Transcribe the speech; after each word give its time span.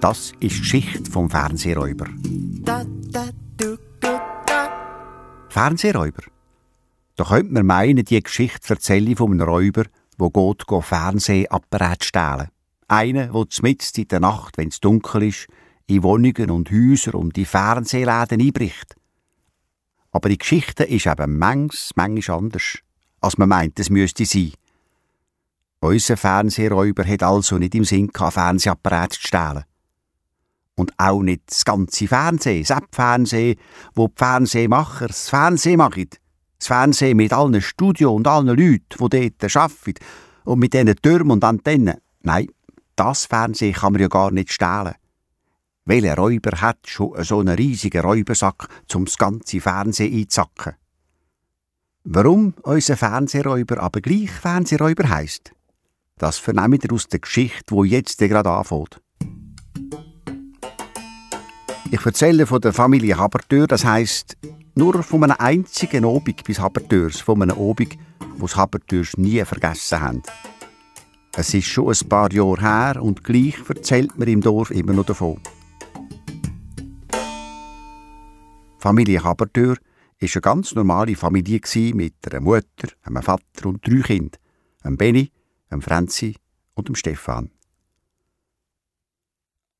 Das 0.00 0.32
ist 0.38 0.38
die 0.40 0.48
Geschichte 0.48 1.10
vom 1.10 1.28
Fernsehräuber. 1.28 2.06
Fernsehräuber? 5.48 6.22
Da 7.16 7.24
könnte 7.24 7.52
man 7.52 7.66
meinen, 7.66 8.04
die 8.04 8.22
Geschichte 8.22 8.74
erzähle 8.74 9.16
von 9.16 9.32
einem 9.32 9.48
Räuber, 9.48 9.84
wo 10.18 10.30
geht 10.30 10.66
go 10.66 10.80
Fernsehapparat 10.80 12.04
stehlen. 12.04 12.48
Einer, 12.86 13.26
der 13.28 13.62
mitten 13.62 14.00
in 14.00 14.08
der 14.08 14.20
Nacht, 14.20 14.58
wenn 14.58 14.68
es 14.68 14.80
dunkel 14.80 15.24
ist, 15.24 15.48
in 15.86 16.02
Wohnungen 16.02 16.50
und 16.50 16.70
Häuser 16.70 17.14
um 17.14 17.32
die 17.32 17.44
Fernsehläden 17.44 18.40
einbricht. 18.40 18.94
Aber 20.10 20.28
die 20.28 20.38
Geschichte 20.38 20.84
ist 20.84 21.06
eben 21.06 21.38
manches, 21.38 21.90
manchmal 21.96 22.38
anders, 22.38 22.78
als 23.24 23.38
man 23.38 23.48
meint, 23.48 23.80
es 23.80 23.90
müsste 23.90 24.26
sein. 24.26 24.52
Unser 25.80 26.16
Fernsehräuber 26.16 27.06
hat 27.06 27.22
also 27.22 27.58
nicht 27.58 27.74
im 27.74 27.84
Sinn 27.84 28.08
gehabt, 28.08 28.34
Fernsehapparat 28.34 29.14
zu 29.14 29.20
stehlen. 29.20 29.64
Und 30.76 30.92
auch 30.98 31.22
nicht 31.22 31.42
das 31.46 31.64
ganze 31.64 32.06
Fernsehen, 32.08 32.64
das 32.66 32.80
Fernsehen, 32.90 33.58
wo 33.94 34.08
die 34.08 34.14
Fernsehmacher 34.16 35.06
das 35.06 35.28
Fernsehen 35.28 35.78
machen. 35.78 36.08
Das 36.58 36.68
Fernsehen 36.68 37.16
mit 37.16 37.32
allen 37.32 37.60
Studios 37.60 38.14
und 38.14 38.26
allen 38.26 38.48
Leuten, 38.48 39.10
die 39.10 39.32
dort 39.38 39.56
arbeiten 39.56 40.04
und 40.44 40.58
mit 40.58 40.74
diesen 40.74 40.96
Türmen 40.96 41.32
und 41.32 41.44
Antennen. 41.44 41.98
Nein, 42.22 42.48
das 42.96 43.26
Fernsehen 43.26 43.74
kann 43.74 43.92
man 43.92 44.02
ja 44.02 44.08
gar 44.08 44.30
nicht 44.30 44.52
stehlen. 44.52 44.94
Welcher 45.86 46.16
Räuber 46.16 46.60
hat 46.60 46.78
schon 46.86 47.22
so 47.24 47.40
einen 47.40 47.56
riesigen 47.56 48.02
Räubersack, 48.02 48.68
um 48.94 49.04
das 49.04 49.18
ganze 49.18 49.60
Fernsehen 49.60 50.14
einzusacken? 50.14 50.74
Warum 52.06 52.52
unser 52.64 52.98
Fernsehräuber 52.98 53.80
aber 53.80 54.02
gleich 54.02 54.30
Fernsehräuber 54.30 55.08
heisst, 55.08 55.52
das 56.18 56.36
vernehmt 56.36 56.84
ihr 56.84 56.92
aus 56.92 57.08
der 57.08 57.18
Geschichte, 57.18 57.74
wo 57.74 57.82
jetzt 57.82 58.18
gerade 58.18 58.50
anfängt. 58.50 59.00
Ich 61.90 62.04
erzähle 62.04 62.46
von 62.46 62.60
der 62.60 62.74
Familie 62.74 63.16
Habertür, 63.16 63.66
das 63.66 63.86
heisst 63.86 64.36
nur 64.74 65.02
von 65.02 65.24
einem 65.24 65.36
einzigen 65.38 66.04
Obig 66.04 66.44
bis 66.44 66.60
Habertürs, 66.60 67.22
von 67.22 67.40
einem 67.40 67.56
Obig, 67.56 67.98
wo 68.36 68.46
Habertürs 68.48 69.16
nie 69.16 69.42
vergessen 69.42 70.00
haben. 70.02 70.22
Es 71.34 71.54
ist 71.54 71.68
schon 71.68 71.88
ein 71.88 72.08
paar 72.10 72.30
Jahre 72.30 72.60
her 72.60 73.02
und 73.02 73.24
gleich 73.24 73.56
erzählt 73.66 74.18
man 74.18 74.28
im 74.28 74.42
Dorf 74.42 74.70
immer 74.70 74.92
noch 74.92 75.06
davon. 75.06 75.40
Familie 78.78 79.24
Habertür 79.24 79.78
war 80.20 80.28
eine 80.34 80.40
ganz 80.40 80.74
normale 80.74 81.16
Familie 81.16 81.60
mit 81.94 82.14
einer 82.30 82.40
Mutter, 82.40 82.88
einem 83.02 83.22
Vater 83.22 83.66
und 83.66 83.86
drei 83.86 84.00
Kindern, 84.00 84.40
einem 84.82 84.96
Benny, 84.96 85.30
einem 85.68 85.82
Franzi 85.82 86.36
und 86.74 86.88
dem 86.88 86.94
Stefan. 86.94 87.50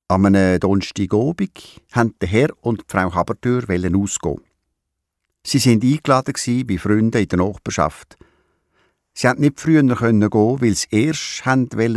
Am 0.09 0.27
einem 0.27 0.61
Donnerstagabend 0.61 1.81
wollten 1.93 2.15
der 2.21 2.29
Herr 2.29 2.49
und 2.61 2.83
die 2.83 2.85
Frau 2.89 3.15
Habertür 3.15 3.65
ausgehen. 3.69 4.43
Sie 5.47 5.59
sind 5.59 5.85
eingeladen 5.85 6.67
bei 6.67 6.79
Freunden 6.79 7.19
in 7.21 7.29
der 7.29 7.39
Nachbarschaft. 7.39 8.17
Sie 9.13 9.27
konnten 9.27 9.43
nicht 9.43 9.61
früher 9.61 9.83
gehen, 9.83 10.23
weil 10.23 10.75
sie 10.75 10.89
erst 10.91 11.45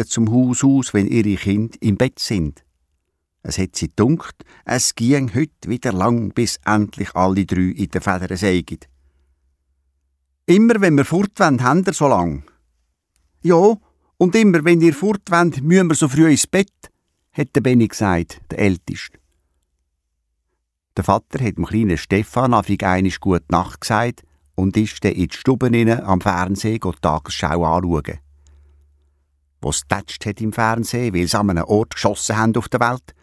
zum 0.09 0.31
Haus 0.31 0.63
aus, 0.63 0.93
wenn 0.93 1.07
ihre 1.07 1.35
Kinder 1.35 1.77
im 1.81 1.97
Bett 1.97 2.19
sind. 2.19 2.63
Es 3.47 3.57
hat 3.57 3.77
sie 3.77 3.87
dunkt, 3.95 4.43
es 4.65 4.93
ging 4.93 5.33
heute 5.33 5.69
wieder 5.69 5.93
lang, 5.93 6.33
bis 6.33 6.59
endlich 6.65 7.15
alle 7.15 7.45
drei 7.45 7.71
in 7.77 7.87
den 7.87 8.01
Federn 8.01 8.35
sägen. 8.35 8.79
Immer 10.45 10.81
wenn 10.81 10.97
wir 10.97 11.05
fort 11.05 11.39
haben 11.39 11.85
wir 11.85 11.93
so 11.93 12.09
lang. 12.09 12.43
Ja, 13.41 13.77
und 14.17 14.35
immer 14.35 14.65
wenn 14.65 14.81
ihr 14.81 14.93
fort 14.93 15.21
müssen 15.61 15.87
wir 15.87 15.95
so 15.95 16.09
früh 16.09 16.29
ins 16.29 16.45
Bett, 16.45 16.91
hat 17.31 17.55
der 17.55 17.61
Benny 17.61 17.87
gesagt, 17.87 18.41
der 18.51 18.59
Älteste. 18.59 19.17
Der 20.97 21.05
Vater 21.05 21.41
hat 21.41 21.55
dem 21.55 21.67
kleinen 21.67 21.97
Stefan 21.97 22.53
afig 22.53 22.83
einisch 22.83 23.21
gut 23.21 23.49
Nacht 23.49 23.79
gesagt 23.79 24.23
und 24.55 24.75
ist 24.75 25.05
dann 25.05 25.13
in 25.13 25.29
die 25.29 25.37
Stube 25.37 26.03
am 26.03 26.19
Fernsehen 26.19 26.81
die 26.83 26.99
Tagesschau 26.99 27.63
anschauen. 27.63 28.19
Was 29.61 29.87
tätscht 29.87 30.25
hat 30.25 30.41
im 30.41 30.51
Fernsehen, 30.51 31.13
weil 31.13 31.27
sie 31.27 31.39
an 31.39 31.49
einem 31.49 31.63
Ort 31.63 31.91
geschossen 31.91 32.35
haben 32.35 32.53
auf 32.57 32.67
der 32.67 32.81
Welt, 32.81 33.13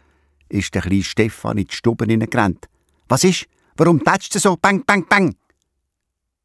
ist 0.49 0.75
der 0.75 0.83
kleine 0.83 1.03
Stefan 1.03 1.59
in 1.59 1.67
die 1.67 1.75
Stube 1.75 2.05
hineingerannt. 2.05 2.69
Was 3.09 3.25
ist? 3.25 3.47
Warum 3.77 4.03
tätscht 4.03 4.35
du 4.35 4.39
so? 4.39 4.57
Bang, 4.57 4.85
bang, 4.85 5.07
bang! 5.09 5.37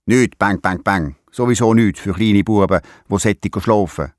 Nicht, 0.06 0.38
bang, 0.40 0.60
bang, 0.60 0.82
bang. 0.84 1.16
Sowieso 1.32 1.74
nicht 1.74 2.00
für 2.00 2.14
kleine 2.14 2.44
Buben, 2.44 2.82
die 3.10 3.20
sättig 3.20 3.62
schlafen. 3.62 4.14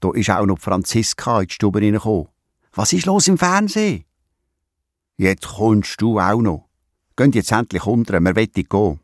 Da 0.00 0.10
ist 0.12 0.30
auch 0.30 0.46
noch 0.46 0.58
Franziska 0.58 1.40
in 1.40 1.48
die 1.48 1.54
Stube 1.54 1.80
hineingekommen. 1.80 2.28
Was 2.72 2.92
ist 2.92 3.06
los 3.06 3.28
im 3.28 3.36
Fernsehen? 3.36 4.04
Jetzt 5.16 5.46
kommst 5.46 6.00
du 6.00 6.18
auch 6.18 6.40
noch. 6.40 6.68
Gehen 7.16 7.32
jetzt 7.32 7.52
endlich 7.52 7.84
unter, 7.84 8.18
wir 8.18 8.34
wollen 8.34 8.52
gehen. 8.52 9.00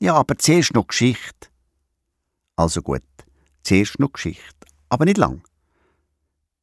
Ja, 0.00 0.14
aber 0.14 0.36
zuerst 0.36 0.74
noch 0.74 0.88
Geschichte. 0.88 1.48
Also 2.56 2.82
gut, 2.82 3.02
zuerst 3.62 4.00
noch 4.00 4.12
Geschichte, 4.12 4.66
aber 4.88 5.04
nicht 5.04 5.16
lang. 5.16 5.42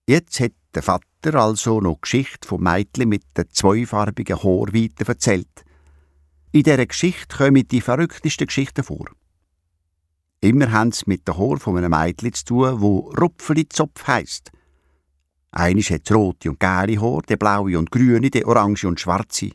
Jetzt 0.07 0.39
hat 0.39 0.51
der 0.75 0.83
Vater 0.83 1.07
also 1.28 1.81
noch 1.81 2.02
Geschichte 2.02 2.47
vom 2.47 2.63
Mädchen 2.63 3.09
mit 3.09 3.24
den 3.38 3.50
zweifarbigen 3.50 4.41
Haarweiten 4.41 5.06
erzählt. 5.06 5.66
In 6.52 6.63
dieser 6.63 6.85
Geschichte 6.85 7.38
kommen 7.38 7.68
die 7.68 7.81
verrücktesten 7.81 8.47
Geschichten 8.47 8.84
vor. 8.84 9.06
Immer 10.41 10.72
haben 10.72 10.91
sie 10.91 11.03
mit 11.07 11.28
dem 11.28 11.38
Haar 11.38 11.57
von 11.57 11.78
einem 11.78 11.91
Mädchen 11.91 12.34
zu 12.34 12.46
tun, 12.46 12.81
wo 12.81 13.12
Rupfeli-Zopf 13.12 14.07
heisst. 14.07 14.52
Eines 15.52 15.90
hat 15.90 16.09
rote 16.12 16.50
und 16.50 16.59
gelbe 16.59 17.02
Haar, 17.02 17.22
der 17.24 17.38
blaue 17.38 17.78
und 17.78 17.91
grüne, 17.91 18.30
der 18.30 18.47
orange 18.47 18.86
und 18.86 19.00
schwarze. 19.00 19.50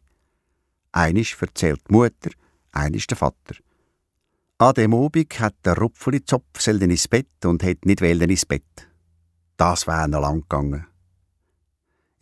Eines 0.92 1.34
erzählt 1.40 1.80
die 1.88 1.92
Mutter, 1.92 2.30
eines 2.72 3.06
der 3.06 3.16
Vater. 3.16 3.56
An 4.58 4.74
dem 4.74 4.92
Obig 4.92 5.40
hat 5.40 5.56
der 5.64 5.78
Rupfeli-Zopf 5.78 6.66
ins 6.66 7.08
Bett 7.08 7.44
und 7.44 7.62
hat 7.62 7.86
nicht 7.86 8.02
ins 8.02 8.46
Bett. 8.46 8.88
Das 9.56 9.86
wäre 9.86 10.08
noch 10.08 10.20
lang 10.20 10.42
gegangen. 10.42 10.86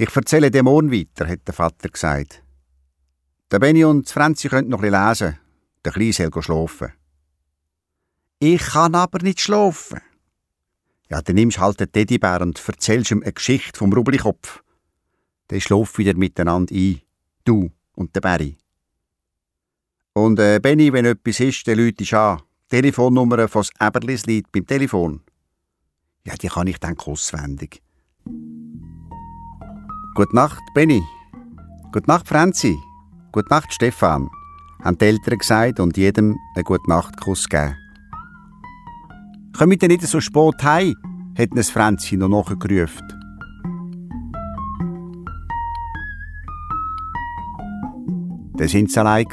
Ich 0.02 0.16
erzähle 0.16 0.50
dem 0.50 0.64
morgen 0.64 0.90
weiter, 0.90 1.28
hat 1.28 1.46
der 1.46 1.54
Vater 1.54 1.88
gesagt. 1.88 2.42
Der 3.52 3.60
Benny 3.60 3.84
und 3.84 4.08
Franzi 4.08 4.48
können 4.48 4.68
noch 4.68 4.82
ein 4.82 4.90
lesen. 4.90 5.38
Der 5.84 5.92
Kleine 5.92 6.12
soll 6.12 6.42
schlafen. 6.42 6.92
Ich 8.40 8.62
kann 8.62 8.96
aber 8.96 9.22
nicht 9.22 9.40
schlafen. 9.40 10.00
Ja, 11.08 11.22
dann 11.22 11.36
nimmst 11.36 11.60
halt 11.60 11.78
den 11.78 11.92
Teddybär 11.92 12.40
und 12.40 12.60
erzählst 12.66 13.12
ihm 13.12 13.22
eine 13.22 13.32
Geschichte 13.32 13.78
vom 13.78 13.92
Rublikopf. 13.92 14.64
Dann 15.46 15.60
schlaft 15.60 15.96
wieder 15.98 16.16
miteinander 16.16 16.74
ein. 16.74 17.00
Du 17.44 17.70
und 17.94 18.16
der 18.16 18.22
Barry. 18.22 18.56
Und 20.14 20.40
äh, 20.40 20.58
Benny, 20.58 20.92
wenn 20.92 21.04
etwas 21.04 21.38
ist, 21.38 21.68
dann 21.68 21.78
läutest 21.78 22.14
an. 22.14 22.42
Die 22.64 22.80
Telefonnummer 22.80 23.46
von 23.46 23.64
Eberlis 23.78 24.26
liegt 24.26 24.50
beim 24.50 24.66
Telefon. 24.66 25.22
Ja, 26.26 26.34
die 26.34 26.48
kann 26.48 26.66
ich 26.66 26.80
dann 26.80 26.98
auswendig. 26.98 27.80
Gute 30.14 30.36
Nacht, 30.36 30.62
Benny. 30.74 31.02
Gute 31.90 32.06
Nacht, 32.06 32.28
Franzi. 32.28 32.78
Gute 33.32 33.48
Nacht, 33.48 33.72
Stefan. 33.72 34.28
Haben 34.84 34.98
die 34.98 35.06
Eltern 35.06 35.38
gesagt 35.38 35.80
und 35.80 35.96
jedem 35.96 36.36
einen 36.54 36.64
Gute 36.64 36.86
Nacht-Kuss 36.86 37.48
gegeben. 37.48 37.76
Kommt 39.56 39.82
ihr 39.82 39.88
nicht 39.88 40.02
so 40.02 40.20
spät 40.20 40.62
heim? 40.62 40.94
hat 41.38 41.48
es 41.56 41.70
Franzi 41.70 42.18
noch 42.18 42.28
nachgerufen. 42.28 43.08
Da 48.58 48.68
sind 48.68 48.92
sie 48.92 49.00
allein. 49.00 49.24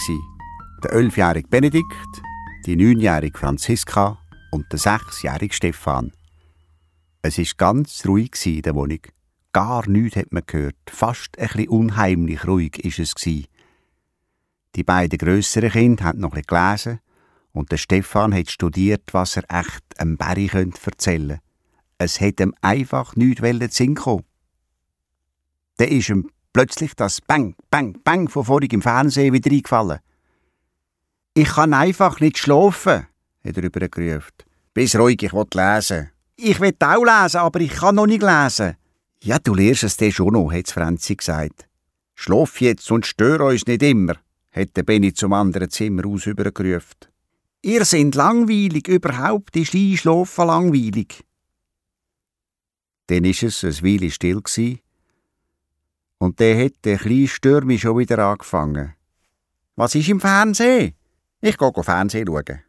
Der 0.81 0.94
elfjährige 0.94 1.50
Benedikt, 1.50 2.22
die 2.66 2.78
neunjährige 2.78 3.38
Franziska 3.38 4.18
und 4.52 4.66
der 4.72 4.80
sechsjährige 4.80 5.54
Stefan. 5.54 6.14
Es 7.22 7.38
war 7.38 7.46
ganz 7.58 8.06
ruhig 8.08 8.31
in 8.46 8.62
der 8.62 8.76
Wohnung. 8.76 9.02
Gar 9.51 9.90
nichts 9.90 10.16
hat 10.16 10.31
man 10.31 10.44
gehört. 10.46 10.75
Fast 10.88 11.31
bisschen 11.34 11.69
unheimlich 11.69 12.46
ruhig 12.46 12.80
war 12.84 13.04
es. 13.04 13.16
Die 14.75 14.84
beiden 14.84 15.18
grösseren 15.18 15.72
Kinder 15.72 16.04
haben 16.06 16.19
noch 16.19 16.34
ein 16.34 16.44
gelesen 16.44 17.00
und 17.51 17.72
der 17.72 17.78
Stefan 17.78 18.34
hat 18.34 18.51
studiert, 18.51 19.04
was 19.12 19.38
er 19.38 19.44
echt 19.50 20.00
einem 20.00 20.18
erzählen 20.18 20.72
könnte. 20.72 21.40
Es 21.98 22.19
hätte 22.19 22.44
ihm 22.44 22.54
einfach 22.62 23.16
nichts 23.16 23.42
zu 23.42 23.84
Sinn 23.84 23.96
kommen. 23.96 24.24
Dann 25.78 25.90
ist 25.90 26.10
ihm 26.10 26.30
plötzlich 26.54 26.94
das 26.95 27.19
Bang, 27.22 27.56
Bang, 27.72 27.98
Bang 28.04 28.30
von 28.30 28.45
vorhin 28.45 28.69
im 28.69 28.81
Fernsehen 28.81 29.34
wieder 29.34 29.52
eingefallen. 29.52 30.00
Ich 31.34 31.50
kann 31.50 31.74
einfach 31.74 32.19
nicht 32.19 32.38
schlafen, 32.38 33.07
hat 33.44 33.57
er 33.57 33.63
übergerufen. 33.63 34.36
Bis 34.74 34.95
ruhig, 34.95 35.24
ich 35.24 35.34
will 35.34 35.45
lesen. 35.54 36.12
Ich 36.36 36.60
will 36.60 36.75
auch 36.80 37.04
lesen, 37.04 37.38
aber 37.38 37.60
ich 37.60 37.72
kann 37.72 37.95
noch 37.95 38.06
nicht 38.06 38.22
lesen. 38.22 38.75
Ja, 39.21 39.38
du 39.39 39.54
lernst 39.54 39.83
es 39.83 39.98
dann 39.98 40.12
schon 40.12 40.33
noch, 40.33 40.51
hat 40.51 40.69
Franzi 40.69 41.16
gesagt. 41.16 41.68
Schlaf 42.16 42.62
jetzt 42.62 42.89
und 42.92 43.06
stör 43.06 43.42
uns 43.42 43.66
nicht 43.66 43.83
immer, 43.83 44.16
hat 44.51 44.75
der 44.75 44.83
Benny 44.83 45.13
zum 45.13 45.33
anderen 45.33 45.69
Zimmer 45.69 46.06
aus 46.06 46.25
übergerufen. 46.25 46.98
Ihr 47.62 47.83
sind 47.83 48.16
langweilig, 48.16 48.88
überhaupt 48.88 49.56
ist 49.57 49.75
Einschlafen 49.75 50.48
langweilig. 50.48 51.25
Dann 53.07 53.25
ist 53.25 53.44
es 53.44 53.63
ein 53.63 53.83
Weile 53.83 54.12
still 54.12 54.42
und 56.19 56.39
der 56.39 56.66
hat 56.66 56.74
der 56.83 56.98
kleine 56.98 57.27
Stürmi 57.27 57.77
schon 57.77 57.98
wieder 57.98 58.19
angefangen. 58.19 58.94
Was 59.75 59.95
ist 59.95 60.10
im 60.10 60.19
Fernsehen? 60.19 60.94
Ich 61.42 61.57
geh 61.57 61.83
Fernsehen 61.83 62.27
schauen. 62.27 62.62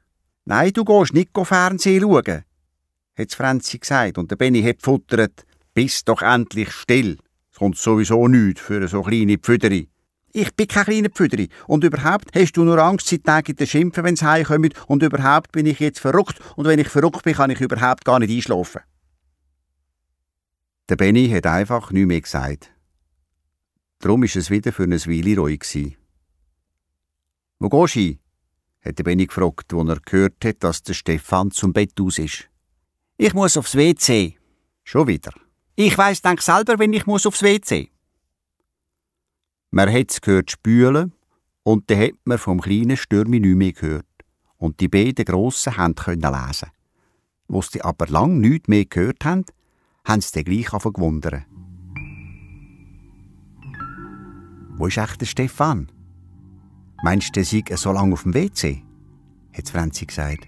Nein, 0.45 0.73
du 0.73 0.85
gehst 0.85 1.13
nicht 1.13 1.31
Fernsehen 1.45 2.03
schauen, 2.03 2.45
hat 3.17 3.35
Franzi 3.35 3.79
gesagt 3.79 4.19
und 4.19 4.31
der 4.31 4.37
Benny 4.37 4.63
hat 4.63 4.83
futtert. 4.83 5.45
Bist 5.75 6.09
doch 6.09 6.23
endlich 6.23 6.71
still. 6.73 7.19
Es 7.53 7.59
kommt 7.59 7.77
sowieso 7.77 8.29
nichts 8.29 8.61
für 8.61 8.87
so 8.89 9.03
kleine 9.03 9.39
Pfüderi. 9.39 9.89
Ich 10.33 10.55
bin 10.55 10.69
kein 10.69 10.85
kleiner 10.85 11.09
Pfüderi. 11.09 11.49
Und 11.67 11.85
überhaupt 11.85 12.31
hast 12.35 12.53
du 12.53 12.65
nur 12.65 12.79
Angst, 12.79 13.09
seit 13.09 13.25
Tagen 13.25 13.57
zu 13.57 13.67
schimpfen, 13.67 14.05
wenn 14.05 14.17
sie 14.17 14.27
heimkommen. 14.27 14.73
Und 14.87 15.03
überhaupt 15.03 15.53
bin 15.53 15.67
ich 15.67 15.81
jetzt 15.81 15.99
verrückt. 15.99 16.39
Und 16.57 16.67
wenn 16.67 16.79
ich 16.79 16.89
verrückt 16.89 17.23
bin, 17.25 17.35
kann 17.35 17.51
ich 17.51 17.61
überhaupt 17.61 18.05
gar 18.05 18.19
nicht 18.21 18.31
einschlafen. 18.31 18.83
Der 20.89 20.97
Benny 20.97 21.29
hat 21.31 21.47
einfach 21.47 21.91
nichts 21.91 22.09
mehr 22.09 22.21
gesagt. 22.21 22.73
Darum 24.01 24.23
ist 24.23 24.37
es 24.37 24.51
wieder 24.51 24.73
für 24.73 24.85
eine 24.85 24.99
Weile 24.99 25.37
ruhig. 25.37 25.97
Wo 27.59 27.69
gehst 27.69 27.95
du 27.97 28.01
hin? 28.01 28.19
hat 28.83 28.99
der 28.99 29.05
Benny 29.05 29.27
gefragt, 29.27 29.75
als 29.75 29.89
er 29.89 30.01
gehört 30.01 30.45
hat, 30.45 30.65
dass 30.65 30.83
der 30.83 30.95
Stefan 30.95 31.51
zum 31.51 31.73
Bett 31.73 32.01
aus 32.01 32.19
ist. 32.19 32.49
Ich 33.19 33.35
muss 33.35 33.57
aufs 33.57 33.77
WC. 33.77 34.39
Schon 34.85 35.07
wieder. 35.07 35.33
Ich 35.83 35.97
weiss 35.97 36.21
denk 36.21 36.43
selber, 36.43 36.79
wenn 36.79 36.93
ich 36.93 37.07
muss 37.07 37.25
aufs 37.25 37.43
WC. 37.43 37.91
Man 39.71 39.91
hat's 39.91 40.21
gehört 40.21 40.51
spülen 40.51 41.15
und 41.63 41.91
dann 41.91 42.01
hat 42.01 42.13
man 42.25 42.37
vom 42.37 42.61
kleinen 42.61 42.99
Stürmi 42.99 43.41
nicht 43.41 43.57
mehr 43.57 43.73
gehört. 43.73 44.05
Und 44.59 44.81
die 44.81 44.89
beiden 44.89 45.25
Grossen 45.25 45.73
können 45.95 46.21
lesen. 46.21 46.69
Wo 47.49 47.63
sie 47.63 47.81
aber 47.81 48.09
lang 48.09 48.41
nichts 48.41 48.69
mehr 48.69 48.85
gehört 48.85 49.25
haben, 49.25 49.47
haben 50.05 50.21
sie 50.21 50.33
dann 50.35 50.45
gleich 50.45 50.67
gewundert. 50.67 51.47
Wo 54.77 54.87
ist 54.87 54.99
echt 54.99 55.19
der 55.19 55.27
Stefan? 55.27 55.91
Meinst 57.03 57.29
du, 57.29 57.41
der 57.41 57.45
sei 57.47 57.65
so 57.77 57.93
lange 57.93 58.13
auf 58.13 58.25
dem 58.25 58.35
WC? 58.35 58.83
hat 59.55 59.71
Franzi 59.71 60.05
gesagt. 60.05 60.47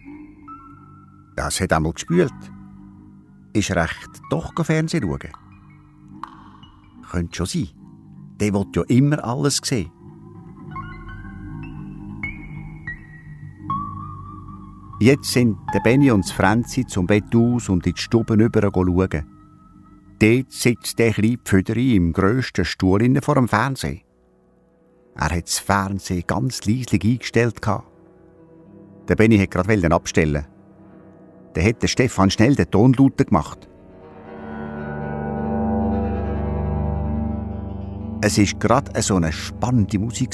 Das 1.36 1.58
hat 1.58 1.72
einmal 1.72 1.94
gespült. 1.94 2.34
Ist 3.54 3.70
recht 3.70 4.22
doch 4.30 4.52
Fernsehen 4.64 5.02
schauen? 5.02 5.32
Könnte 7.10 7.36
schon 7.36 7.46
sein. 7.46 7.68
Der 8.40 8.54
will 8.54 8.66
ja 8.74 8.82
immer 8.88 9.22
alles 9.22 9.60
sehen. 9.62 9.90
Jetzt 15.00 15.32
sind 15.32 15.58
der 15.74 15.80
Benny 15.80 16.10
und 16.12 16.24
Franzi 16.26 16.86
zum 16.86 17.06
Bett 17.06 17.34
aus 17.34 17.68
und 17.68 17.86
in 17.86 17.94
die 17.94 18.00
Stube 18.00 18.38
rüber 18.38 18.70
schauen. 18.72 19.26
Dort 20.20 20.52
sitzt 20.52 20.98
der 20.98 21.12
kleine 21.12 21.38
Pfüderi 21.38 21.96
im 21.96 22.12
grössten 22.12 22.64
Stuhl 22.64 23.20
vor 23.20 23.34
dem 23.34 23.48
Fernsehen. 23.48 24.02
Er 25.16 25.36
hat 25.36 25.44
das 25.44 25.58
Fernsehen 25.58 26.24
ganz 26.26 26.64
leislich 26.64 27.04
eingestellt. 27.04 27.60
Der 29.08 29.16
Benny 29.16 29.38
hat 29.38 29.50
gerade 29.50 29.94
abstellen. 29.94 30.46
Dann 31.54 31.64
hat 31.64 31.82
der 31.82 31.88
Stefan 31.88 32.30
schnell 32.30 32.54
den 32.54 32.70
Ton 32.70 32.92
lauter 32.94 33.24
gemacht. 33.24 33.68
Es 38.24 38.38
war 38.38 38.58
gerade 38.60 39.02
so 39.02 39.16
eine 39.16 39.32
spannende 39.32 39.98
Musik, 39.98 40.32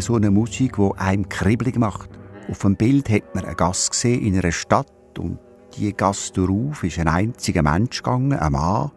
so 0.00 0.16
eine 0.16 0.30
Musik, 0.30 0.76
die 0.76 0.90
einem 0.98 1.28
kribbelig 1.28 1.78
macht. 1.78 2.10
Auf 2.50 2.58
dem 2.60 2.74
Bild 2.74 3.08
hat 3.10 3.34
man 3.34 3.44
eine 3.44 3.54
Gasse 3.54 3.90
gesehen 3.90 4.22
in 4.22 4.36
einer 4.36 4.50
Stadt 4.50 5.18
und 5.18 5.38
die 5.76 5.92
Gasse 5.92 6.32
darauf 6.32 6.82
ist 6.82 6.98
ein 6.98 7.06
einziger 7.06 7.62
Mensch 7.62 8.02
gegangen, 8.02 8.32
ein 8.32 8.52
Mann. 8.52 8.90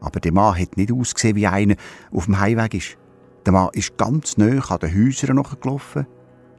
Aber 0.00 0.20
der 0.20 0.32
Mann 0.32 0.58
hat 0.58 0.76
nicht 0.76 0.92
ausgesehen 0.92 1.34
wie 1.34 1.48
einer, 1.48 1.74
auf 2.12 2.26
dem 2.26 2.38
Heimweg 2.38 2.74
ist. 2.74 2.98
Der 3.44 3.52
Mann 3.52 3.70
ist 3.72 3.96
ganz 3.96 4.36
nah 4.36 4.62
an 4.68 4.78
den 4.78 4.94
Häusern 4.94 5.42
gelaufen, 5.60 6.06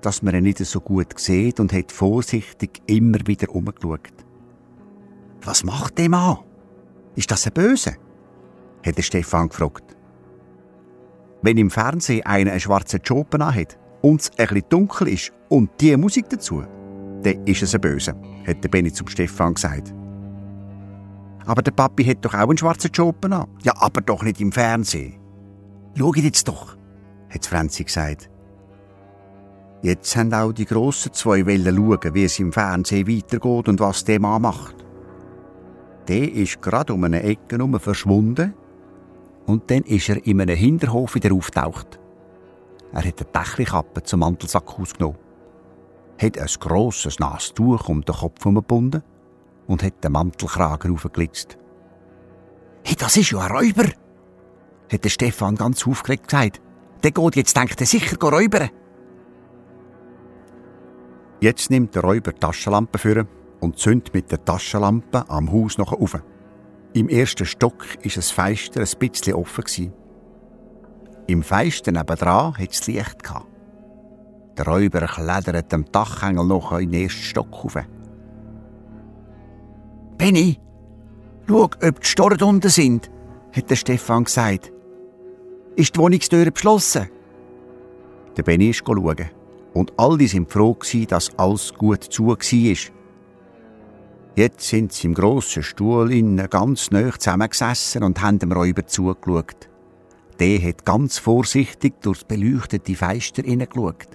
dass 0.01 0.21
man 0.21 0.35
ihn 0.35 0.43
nicht 0.43 0.59
so 0.59 0.79
gut 0.79 1.19
sieht 1.19 1.59
und 1.59 1.73
hat 1.73 1.91
vorsichtig 1.91 2.81
immer 2.87 3.19
wieder 3.25 3.49
umgeschaut. 3.53 4.13
Was 5.43 5.63
macht 5.63 5.97
der 5.97 6.09
Mann? 6.09 6.39
Ist 7.15 7.31
das 7.31 7.45
ein 7.47 7.53
Böse? 7.53 7.95
hat 8.85 9.03
Stefan 9.03 9.49
gefragt. 9.49 9.95
Wenn 11.41 11.57
im 11.57 11.69
Fernsehen 11.69 12.25
einer 12.25 12.51
einen 12.51 12.59
schwarzen 12.59 13.01
Job 13.03 13.27
hat 13.37 13.77
und 14.01 14.21
es 14.21 14.29
bisschen 14.29 14.63
dunkel 14.69 15.09
ist 15.09 15.33
und 15.49 15.69
die 15.79 15.95
Musik 15.97 16.29
dazu, 16.29 16.63
dann 17.23 17.45
ist 17.45 17.61
es 17.61 17.75
ein 17.75 17.81
Böse, 17.81 18.15
hat 18.45 18.63
der 18.63 18.69
Benny 18.69 18.91
zum 18.91 19.07
Stefan 19.07 19.53
gesagt. 19.53 19.93
Aber 21.45 21.61
der 21.61 21.71
Papi 21.71 22.05
hat 22.05 22.23
doch 22.23 22.33
auch 22.33 22.49
einen 22.49 22.57
schwarzen 22.57 22.91
Job 22.91 23.23
an. 23.25 23.47
Ja, 23.63 23.73
aber 23.77 24.01
doch 24.01 24.23
nicht 24.23 24.39
im 24.39 24.51
Fernsehen. 24.51 25.19
Schau 25.97 26.13
jetzt 26.13 26.47
doch, 26.47 26.77
hat 27.29 27.45
Franzi 27.45 27.83
gesagt. 27.83 28.29
Jetzt 29.81 30.15
haben 30.17 30.33
auch 30.33 30.51
die 30.51 30.65
grossen 30.65 31.13
zwei 31.13 31.45
Wellen 31.45 31.75
schauen, 31.75 32.13
wie 32.13 32.25
es 32.25 32.39
im 32.39 32.51
Fernsehen 32.51 33.07
weitergeht 33.07 33.69
und 33.69 33.79
was 33.79 34.03
der 34.03 34.19
Mann 34.19 34.41
macht. 34.41 34.75
Der 36.07 36.31
ist 36.31 36.61
gerade 36.61 36.93
um 36.93 37.03
eine 37.03 37.23
Ecke 37.23 37.55
herum 37.55 37.79
verschwunden 37.79 38.53
und 39.45 39.71
dann 39.71 39.83
ist 39.83 40.09
er 40.09 40.25
in 40.25 40.41
einem 40.41 40.57
Hinterhof 40.57 41.15
wieder 41.15 41.33
auftaucht. 41.33 41.99
Er 42.91 43.05
hat 43.05 43.21
eine 43.21 43.31
Dächelkappe 43.31 44.03
zum 44.03 44.21
Mantelsack 44.21 44.79
ausgenommen, 44.79 45.17
hat 46.21 46.37
ein 46.37 46.47
grosses 46.59 47.19
nasses 47.19 47.53
Tuch 47.53 47.87
um 47.87 48.03
den 48.03 48.15
Kopf 48.15 48.43
gebunden 48.43 49.03
und 49.67 49.83
hat 49.83 50.03
den 50.03 50.11
Mantelkragen 50.11 50.93
aufgeglitzt. 50.93 51.57
Hey, 52.83 52.95
das 52.97 53.15
ist 53.15 53.31
ja 53.31 53.39
ein 53.39 53.51
Räuber! 53.51 53.89
hat 54.91 55.03
der 55.03 55.09
Stefan 55.09 55.55
ganz 55.55 55.85
aufgeregt 55.85 56.27
gesagt. 56.27 56.61
Der 57.03 57.11
geht 57.11 57.35
jetzt, 57.35 57.55
denkt 57.55 57.79
er, 57.79 57.87
sicher 57.87 58.17
räubern. 58.19 58.69
Jetzt 61.41 61.69
nimmt 61.69 61.95
der 61.95 62.03
Räuber 62.03 62.33
die 62.33 62.39
Taschenlampe 62.39 62.97
für 62.97 63.25
und 63.61 63.77
zündet 63.77 64.13
mit 64.13 64.31
der 64.31 64.43
Taschenlampe 64.43 65.23
am 65.29 65.51
Haus 65.51 65.77
noch 65.77 65.93
auf. 65.93 66.21
Im 66.93 67.07
ersten 67.07 67.45
Stock 67.45 67.85
ist 68.01 68.17
das 68.17 68.31
Fenster 68.31 68.81
ein 68.81 68.99
bisschen 68.99 69.35
offen. 69.35 69.93
Im 71.27 71.43
Fenster 71.43 71.91
nebendran 71.91 72.57
hat 72.57 72.71
es 72.71 72.87
Licht. 72.87 73.17
Der 74.57 74.67
Räuber 74.67 75.01
klettert 75.07 75.71
dem 75.71 75.85
Dachhängel 75.89 76.45
noch 76.45 76.73
in 76.73 76.91
den 76.91 77.03
ersten 77.03 77.21
Stock 77.21 77.63
rauf. 77.63 77.77
Benny, 80.17 80.59
schau, 81.47 81.63
ob 81.63 82.01
die 82.01 82.07
Storren 82.07 82.41
unten 82.41 82.69
sind, 82.69 83.09
hat 83.53 83.69
der 83.69 83.77
Stefan 83.77 84.25
gesagt. 84.25 84.73
Ist 85.77 85.95
die 85.95 85.99
Wohnungstür 85.99 86.51
beschlossen? 86.51 87.07
Der 88.35 88.43
Benny 88.43 88.71
ist 88.71 88.83
schauen. 88.85 89.38
Und 89.73 89.93
alle 89.97 90.27
sind 90.27 90.51
froh, 90.51 90.77
dass 91.07 91.37
alles 91.37 91.73
gut 91.73 92.03
zu 92.03 92.27
war. 92.27 92.37
Jetzt 94.35 94.61
sind 94.61 94.93
sie 94.93 95.07
im 95.07 95.13
grossen 95.13 95.63
Stuhl 95.63 96.11
innen 96.11 96.49
ganz 96.49 96.91
nah 96.91 97.11
zusammengesessen 97.11 98.03
und 98.03 98.21
haben 98.21 98.39
dem 98.39 98.51
Räuber 98.51 98.85
zugeschaut. 98.85 99.69
Der 100.39 100.61
hat 100.61 100.85
ganz 100.85 101.17
vorsichtig 101.17 101.99
durchs 102.01 102.23
beleuchtete 102.23 102.95
Fenster 102.95 103.43
hineingeschaut. 103.43 104.07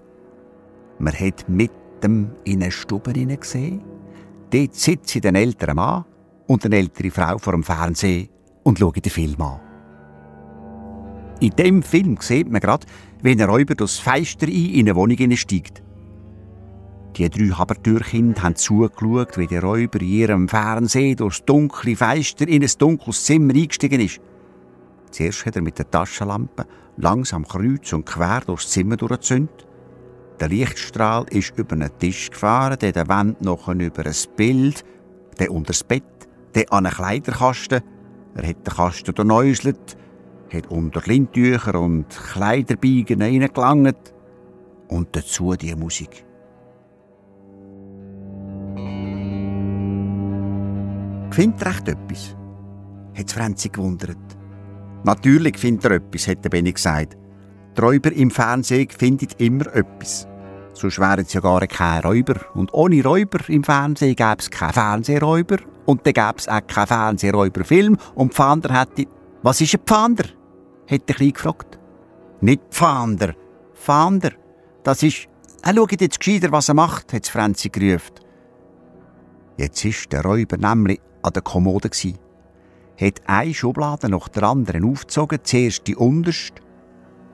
Man 0.98 1.12
hat 1.12 1.48
mit 1.48 1.72
dem 2.02 2.30
in 2.44 2.62
eine 2.62 2.70
Stube 2.70 3.12
gesehen. 3.12 3.82
Dort 4.50 4.74
sitzt 4.74 5.26
ein 5.26 5.34
älterer 5.34 5.74
Mann 5.74 6.04
und 6.46 6.64
eine 6.64 6.76
ältere 6.76 7.10
Frau 7.10 7.38
vor 7.38 7.52
dem 7.52 7.62
Fernsehen 7.62 8.28
und 8.62 8.78
schauen 8.78 9.02
den 9.02 9.10
Film 9.10 9.40
an. 9.42 9.60
In 11.44 11.50
dem 11.56 11.82
Film 11.82 12.16
sieht 12.20 12.50
man 12.50 12.62
gerade, 12.62 12.86
wie 13.20 13.32
ein 13.32 13.40
Räuber 13.42 13.74
durchs 13.74 13.98
Fenster 13.98 14.48
in 14.48 14.78
eine 14.78 14.96
Wohnung 14.96 15.18
hineinsteigt. 15.18 15.82
Die 17.18 17.28
drei 17.28 17.54
Habertürkinder 17.54 18.42
haben 18.42 18.56
zugeschaut, 18.56 19.36
wie 19.36 19.46
der 19.46 19.62
Räuber 19.62 20.00
in 20.00 20.08
ihrem 20.08 20.48
Fernsehen 20.48 21.16
durchs 21.16 21.44
dunkle 21.44 21.96
Fenster 21.96 22.48
in 22.48 22.62
ein 22.62 22.70
dunkles 22.78 23.26
Zimmer 23.26 23.52
eingestiegen 23.52 24.00
ist. 24.00 24.22
Zuerst 25.10 25.44
hat 25.44 25.56
er 25.56 25.60
mit 25.60 25.78
der 25.78 25.90
Taschenlampe 25.90 26.64
langsam 26.96 27.46
kreuz 27.46 27.92
und 27.92 28.06
quer 28.06 28.40
durchs 28.40 28.70
Zimmer 28.70 28.96
durchgezündet. 28.96 29.66
Der 30.40 30.48
Lichtstrahl 30.48 31.26
ist 31.28 31.58
über 31.58 31.74
einen 31.74 31.90
Tisch 31.98 32.30
gefahren, 32.30 32.78
der 32.80 32.92
der 32.92 33.08
Wand 33.08 33.42
noch 33.42 33.68
über 33.68 34.06
ein 34.06 34.14
Bild, 34.34 34.82
der 35.38 35.52
unter 35.52 35.74
das 35.74 35.84
Bett, 35.84 36.04
der 36.54 36.72
an 36.72 36.86
einen 36.86 36.94
Kleiderkasten. 36.94 37.82
Er 38.34 38.48
hat 38.48 38.66
den 38.66 38.74
Kasten 38.74 39.14
erneuselt, 39.14 39.98
hat 40.52 40.70
unter 40.70 41.02
Lindtücher 41.04 41.80
und 41.80 42.08
Kleiderbiegen 42.08 43.22
reingelangt 43.22 44.14
und 44.88 45.08
dazu 45.12 45.54
die 45.54 45.74
Musik. 45.74 46.24
Findet 51.30 51.62
er 51.62 51.70
echt 51.70 51.88
etwas? 51.88 52.36
hat 53.16 53.30
Franzi 53.30 53.68
gewundert. 53.68 54.16
Natürlich 55.04 55.58
findet 55.58 55.84
er 55.84 55.90
etwas, 55.92 56.28
hat 56.28 56.42
Benny 56.48 56.72
gesagt. 56.72 57.16
Die 57.76 57.80
Räuber 57.80 58.12
im 58.12 58.30
Fernsehen 58.30 58.88
findet 58.88 59.40
immer 59.40 59.66
etwas. 59.74 60.28
Sonst 60.72 60.98
wären 60.98 61.20
es 61.20 61.32
ja 61.32 61.40
gar 61.40 61.66
keine 61.66 62.02
Räuber. 62.02 62.36
Und 62.54 62.72
ohne 62.72 63.02
Räuber 63.02 63.38
im 63.48 63.64
Fernsehen 63.64 64.16
gäbe 64.16 64.36
es 64.38 64.50
keine 64.50 64.72
Fernsehräuber. 64.72 65.58
Und 65.86 66.06
dann 66.06 66.12
gäbe 66.12 66.34
es 66.36 66.48
auch 66.48 66.66
keinen 66.66 66.86
Fernsehräuberfilm. 66.86 67.96
Und 68.14 68.34
Pfander 68.34 68.80
hätte... 68.80 69.06
Was 69.44 69.60
ist 69.60 69.74
ein 69.74 69.82
Pfander? 69.84 70.24
hat 70.90 71.06
der 71.06 71.16
Kleine 71.16 71.32
gefragt. 71.32 71.78
Nicht 72.40 72.62
Pfander. 72.70 73.34
Pfander. 73.74 74.30
Das 74.82 75.02
ist... 75.02 75.28
Er 75.62 75.70
ah, 75.70 75.74
schaut 75.74 76.00
jetzt 76.00 76.18
gescheiter, 76.18 76.50
was 76.50 76.70
er 76.70 76.74
macht, 76.74 77.12
hat 77.12 77.26
Franzi 77.26 77.68
gerufen. 77.68 78.14
Jetzt 79.58 79.84
ist 79.84 80.10
der 80.10 80.22
Räuber 80.22 80.56
nämlich 80.56 80.98
an 81.20 81.34
der 81.34 81.42
Kommode 81.42 81.90
gsi. 81.90 82.14
Hat 82.98 83.20
eine 83.26 83.52
Schublade 83.52 84.08
nach 84.08 84.28
der 84.28 84.44
anderen 84.44 84.90
aufgezogen, 84.90 85.40
zuerst 85.42 85.86
die 85.88 85.96
unterste, 85.96 86.62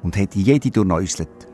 und 0.02 0.16
hat 0.16 0.34
jede 0.34 0.70
durchnäuselt. 0.70 1.46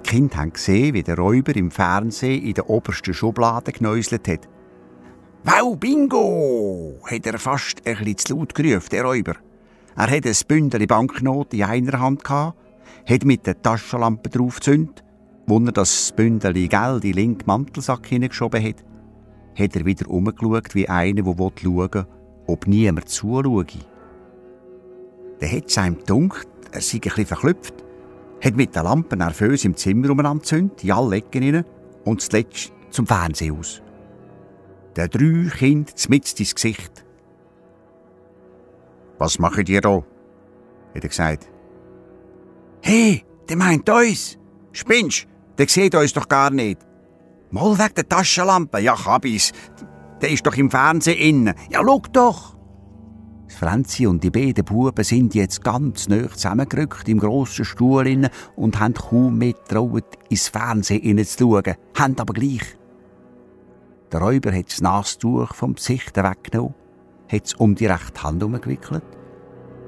Die 0.00 0.10
Kinder 0.10 0.38
haben 0.38 0.52
gesehen, 0.52 0.94
wie 0.94 1.04
der 1.04 1.16
Räuber 1.16 1.54
im 1.54 1.70
Fernsehen 1.70 2.42
in 2.42 2.54
der 2.54 2.68
obersten 2.68 3.14
Schublade 3.14 3.70
genäuselt 3.70 4.26
hat. 4.26 4.48
«Wow, 5.42 5.74
Bingo!» 5.74 6.98
hat 7.10 7.24
er 7.24 7.38
fast 7.38 7.86
ein 7.86 7.96
bisschen 7.96 8.18
zu 8.18 8.36
laut 8.36 8.54
gerufen, 8.54 8.88
der 8.92 9.04
Räuber. 9.04 9.36
Er 9.96 10.10
hatte 10.10 10.28
ein 10.28 10.36
Bündel 10.46 10.86
Banknoten 10.86 11.58
in 11.58 11.64
einer 11.64 11.98
Hand, 11.98 12.28
hat 12.28 13.24
mit 13.24 13.46
der 13.46 13.60
Taschenlampe 13.60 14.28
drauf 14.28 14.56
gezündet. 14.56 15.02
Wo 15.46 15.58
er 15.58 15.72
das 15.72 16.12
Bündel 16.12 16.52
Geld 16.52 16.72
in 16.72 17.00
den 17.00 17.12
linken 17.14 17.46
Mantelsack 17.46 18.06
hineingeschoben 18.06 18.62
hat, 18.62 18.84
hat 19.58 19.76
er 19.76 19.86
wieder 19.86 20.10
umgeschaut 20.10 20.74
wie 20.74 20.88
einer, 20.88 21.22
der 21.22 21.34
schauen 21.34 21.94
will, 21.94 22.06
ob 22.46 22.66
niemand 22.66 23.08
zuschaue. 23.08 23.64
Dann 25.40 25.52
hat 25.52 25.66
es 25.66 25.76
ihm 25.78 25.96
gedacht, 25.96 26.48
er 26.70 26.80
sei 26.82 26.98
ein 26.98 27.00
bisschen 27.00 27.26
verklüpft, 27.26 27.74
hat 28.44 28.56
mit 28.56 28.74
der 28.74 28.82
Lampe 28.82 29.16
nervös 29.16 29.64
im 29.64 29.74
Zimmer 29.74 30.10
umeinander 30.10 30.58
in 30.58 30.92
alle 30.92 31.16
Ecken 31.16 31.54
rein 31.54 31.64
und 32.04 32.20
zuletzt 32.20 32.72
zum 32.90 33.06
Fernsehen 33.06 33.58
aus. 33.58 33.80
Der 34.96 35.08
drei 35.08 35.48
Kinder 35.56 35.92
mitten 36.08 36.38
ins 36.38 36.54
Gesicht. 36.54 37.04
Was 39.18 39.38
macht 39.38 39.68
ihr 39.68 39.80
da? 39.80 40.02
hat 40.94 41.04
er 41.04 41.08
gesagt. 41.08 41.48
Hey, 42.82 43.24
der 43.48 43.56
meint 43.56 43.88
uns. 43.88 44.38
Spinnst? 44.72 45.26
Der 45.58 45.68
sieht 45.68 45.94
uns 45.94 46.12
doch 46.12 46.28
gar 46.28 46.50
nicht. 46.50 46.78
Mal 47.50 47.78
weg 47.78 47.94
der 47.94 48.08
Taschenlampe. 48.08 48.78
Ja, 48.80 48.94
Kabis. 48.94 49.52
Der 50.20 50.30
ist 50.30 50.46
doch 50.46 50.56
im 50.56 50.70
Fernsehen 50.70 51.18
innen. 51.18 51.54
Ja, 51.70 51.82
schau 51.84 52.02
doch. 52.12 52.56
Franzi 53.48 54.06
und 54.06 54.22
die 54.22 54.30
beiden 54.30 54.64
Buben 54.64 55.04
sind 55.04 55.34
jetzt 55.34 55.62
ganz 55.62 56.08
nah 56.08 56.28
zusammengerückt 56.30 57.08
im 57.08 57.18
grossen 57.18 57.64
Stuhl 57.64 58.06
innen 58.06 58.30
und 58.56 58.78
haben 58.78 58.94
kaum 58.94 59.38
mehr 59.38 59.52
getraut, 59.52 60.04
ins 60.28 60.48
Fernsehen 60.48 61.02
hineinzuschauen, 61.02 61.74
haben 61.98 62.18
aber 62.18 62.32
gleich. 62.32 62.78
Der 64.12 64.20
Räuber 64.20 64.52
hat 64.52 64.66
das 64.66 64.80
Nastuch 64.80 65.54
vom 65.54 65.76
Gesicht 65.76 66.16
weggenommen, 66.16 66.74
hat 67.28 67.46
es 67.46 67.54
um 67.54 67.76
die 67.76 67.86
rechte 67.86 68.24
Hand 68.24 68.42
umgewickelt, 68.42 69.04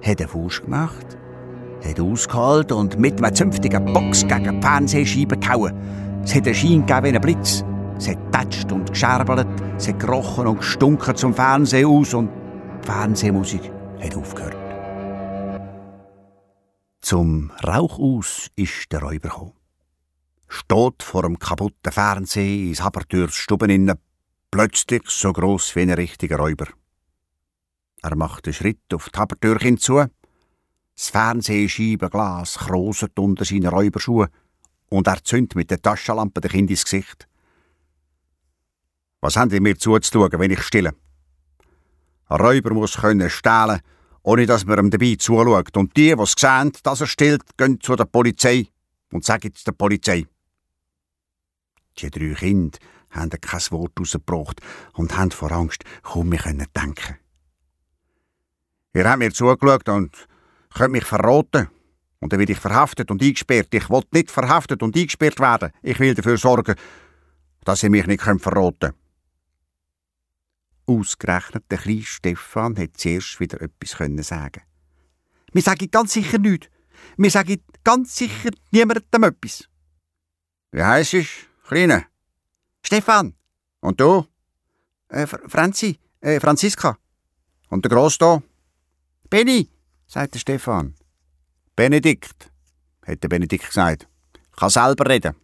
hat 0.01 0.21
einen 0.21 0.29
Fuß 0.29 0.63
gemacht, 0.63 1.19
hat 1.85 1.99
ausgeholt 1.99 2.71
und 2.71 3.01
mit 3.01 3.21
einem 3.21 3.35
zünftigen 3.35 3.85
Box 3.93 4.23
gegen 4.23 4.61
die 4.61 4.65
Fernsehscheibe 4.65 5.37
gehauen. 5.39 5.75
Es 6.23 6.37
hat 6.37 6.47
einen 6.47 6.55
Schein 6.55 6.87
gegeben 6.87 7.05
wie 7.05 7.17
ein 7.17 7.21
Blitz. 7.21 7.65
Es 7.99 8.09
hat 8.09 8.31
tätscht 8.31 8.71
und 8.71 8.91
gescherbelt, 8.91 9.49
es 9.77 9.89
hat 9.89 9.99
gerochen 9.99 10.47
und 10.47 10.59
gestunken 10.59 11.17
zum 11.17 11.35
Fernsehen 11.35 11.89
aus 11.89 12.15
und 12.15 12.31
die 12.81 12.87
Fernsehmusik 12.87 13.73
hat 14.01 14.17
aufgehört. 14.17 14.57
Zum 17.01 17.51
Rauch 17.67 17.99
aus 17.99 18.51
ist 18.55 18.93
der 18.93 19.03
Räuber 19.03 19.31
gekommen. 19.31 19.53
Steht 20.47 21.03
vor 21.03 21.23
dem 21.23 21.41
kaputten 21.41 21.91
Fernseher 21.91 22.69
ins 22.69 22.83
Habertürs 22.83 23.35
Stuben 23.35 23.71
plötzlich 24.53 25.09
so 25.09 25.33
gross 25.33 25.75
wie 25.75 25.81
ein 25.81 25.91
richtiger 25.91 26.37
Räuber. 26.37 26.67
Er 28.03 28.15
macht 28.15 28.47
einen 28.47 28.55
Schritt 28.55 28.93
auf 28.93 29.09
die 29.09 29.19
Habertür 29.19 29.59
hinzu. 29.59 30.05
Das 30.95 31.09
Fernsehscheibenglas 31.09 32.59
kroset 32.59 33.19
unter 33.19 33.47
seinen 33.47 33.69
Räuberschuhen 33.69 34.29
und 34.91 35.07
er 35.07 35.25
zündet 35.25 35.57
mit 35.57 35.71
der 35.71 35.81
Taschenlampe 35.81 36.43
den 36.43 36.51
Kind 36.51 36.71
ins 36.71 36.85
Gesicht. 36.85 37.27
Was 39.23 39.37
haben 39.37 39.51
die 39.51 39.59
mir 39.59 39.79
zuzuschauen, 39.79 40.39
wenn 40.39 40.51
ich 40.51 40.63
stille? 40.63 40.95
Ein 42.27 42.41
Räuber 42.41 42.75
muss 42.75 42.99
können 42.99 43.31
stehlen, 43.31 43.81
ohne 44.23 44.47
dass 44.47 44.67
man 44.67 44.79
ihm 44.79 44.91
dabei 44.91 45.17
zuschaut. 45.19 45.77
Und 45.77 45.97
die, 45.97 46.15
die 46.15 46.27
sehen, 46.27 46.73
dass 46.83 47.01
er 47.01 47.07
stillt, 47.07 47.57
gehen 47.57 47.81
zu 47.81 47.97
der 47.97 48.05
Polizei 48.05 48.67
und 49.13 49.25
sagen 49.25 49.53
es 49.55 49.65
der 49.65 49.73
Polizei. 49.73 50.27
Die 51.99 52.11
drei 52.11 52.35
Kinder 52.35 52.79
haben 53.13 53.31
kein 53.31 53.61
Wort 53.71 53.93
rausgebracht 53.99 54.61
und 54.95 55.17
haben 55.17 55.31
vor 55.31 55.53
Angst 55.53 55.85
kaum 56.03 56.29
mehr 56.29 56.43
denken 56.43 57.17
Ihr 58.95 59.09
habt 59.09 59.19
mir 59.19 59.33
zugeschaut 59.33 59.89
und 59.89 60.29
könnt 60.75 60.93
mich 60.93 61.05
verraten. 61.05 61.69
Und 62.21 62.33
dann 62.33 62.39
werde 62.39 62.53
ich 62.53 62.59
verhaftet 62.59 63.11
und 63.11 63.23
eingesperrt. 63.23 63.73
Ich 63.73 63.89
will 63.89 64.03
nicht 64.13 64.31
verhaftet 64.31 64.83
und 64.83 64.95
eingesperrt 64.95 65.41
werden. 65.41 65.71
Ich 65.83 65.99
will 65.99 66.15
dafür 66.15 66.37
sorgen, 66.37 66.75
dass 67.65 67.83
ihr 67.83 67.91
mich 67.91 68.07
nicht 68.07 68.23
verraten 68.23 68.79
könnt. 68.79 68.95
Ausgerechnet 70.87 71.65
der 71.71 71.79
kleine 71.79 72.03
Stefan 72.03 72.77
hat 72.77 72.97
zuerst 72.97 73.41
wieder 73.41 73.63
etwas 73.63 73.97
können 73.97 74.23
sagen. 74.23 74.63
Wir 75.53 75.63
sagen 75.63 75.91
ganz 75.91 76.13
sicher 76.13 76.39
nichts. 76.39 76.69
Wir 77.17 77.31
sagen 77.31 77.63
ganz 77.83 78.15
sicher 78.15 78.51
niemandem 78.71 79.25
etwas. 79.25 79.69
Wie 80.71 80.83
heisst 80.83 81.15
es, 81.15 81.29
Kleine? 81.67 82.12
Stefan. 82.83 83.35
Und 83.81 84.01
du? 84.01 84.27
Äh, 85.09 85.27
Franzi, 85.27 85.99
äh, 86.21 86.41
Franziska. 86.41 86.99
Und 87.69 87.85
der 87.85 87.91
Gross 87.91 88.19
da? 88.19 88.43
Benny, 89.31 89.69
sagt 90.07 90.35
der 90.35 90.41
Stefan. 90.41 90.95
Benedikt, 91.75 92.51
hat 93.07 93.21
Benedikt 93.21 93.67
gesagt. 93.67 94.09
Ich 94.35 94.57
kann 94.59 94.71
selber 94.71 95.09
reden. 95.09 95.35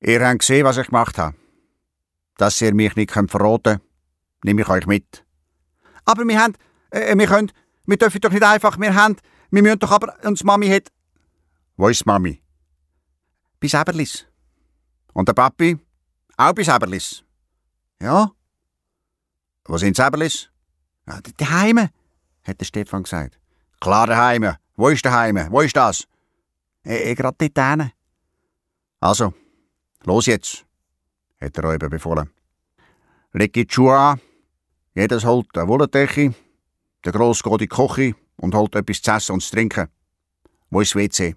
Ihr 0.00 0.26
habt 0.26 0.40
gesehen, 0.40 0.64
was 0.64 0.76
ich 0.76 0.86
gemacht 0.86 1.16
habe 1.18 1.36
dass 2.36 2.60
ihr 2.60 2.74
mich 2.74 2.96
nicht 2.96 3.10
verraten 3.10 3.62
könnt, 3.62 3.82
nehme 4.44 4.62
ich 4.62 4.68
euch 4.68 4.86
mit. 4.86 5.24
Aber 6.04 6.26
wir 6.26 6.40
haben, 6.40 6.54
äh, 6.90 7.16
wir 7.16 7.26
können, 7.26 7.52
wir 7.86 7.96
dürfen 7.96 8.20
doch 8.20 8.30
nicht 8.30 8.42
einfach, 8.42 8.78
wir 8.78 8.94
haben, 8.94 9.16
wir 9.50 9.62
müssen 9.62 9.78
doch 9.78 9.90
aber, 9.90 10.16
uns 10.24 10.44
Mami 10.44 10.68
hat... 10.68 10.92
Wo 11.76 11.88
ist 11.88 12.06
Mami? 12.06 12.42
Bis 13.60 13.74
Eberlis. 13.74 14.26
Und 15.16 15.28
der 15.28 15.32
Papi? 15.32 15.78
Auch 16.36 16.52
bis 16.52 16.68
Eberlis. 16.68 17.24
Ja. 18.02 18.30
Wo 19.64 19.78
sind 19.78 19.98
Eberlis? 19.98 20.50
Ja, 21.06 21.20
daheim, 21.38 21.88
hat 22.42 22.60
der 22.60 22.66
Stefan 22.66 23.04
gesagt. 23.04 23.38
Klar 23.80 24.08
daheim. 24.08 24.56
Wo 24.76 24.90
ist 24.90 25.06
daheim? 25.06 25.50
Wo 25.50 25.62
ist 25.62 25.74
das? 25.74 26.06
Äh, 26.84 27.12
äh 27.12 27.14
gerade 27.14 27.34
dort 27.38 27.66
hinten. 27.66 27.92
Also, 29.00 29.32
los 30.04 30.26
jetzt 30.26 30.66
hat 31.40 31.56
der 31.56 31.64
Räuber 31.64 31.88
befohlen. 31.88 32.28
Leg 33.32 33.54
die 33.54 33.66
Schuhe 33.66 33.96
an, 33.96 34.20
jedes 34.94 35.24
holt 35.24 35.56
eine 35.56 35.66
Wollendecke, 35.66 36.34
der 37.06 37.12
Gross 37.12 37.42
geht 37.42 37.52
in 37.52 37.58
die 37.60 37.68
Küche 37.68 38.14
und 38.36 38.54
holt 38.54 38.74
etwas 38.74 39.00
zu 39.00 39.12
essen 39.12 39.32
und 39.32 39.42
zu 39.42 39.50
trinken. 39.54 39.88
Wo 40.68 40.82
ist 40.82 40.94
das 40.94 41.00
WC? 41.00 41.36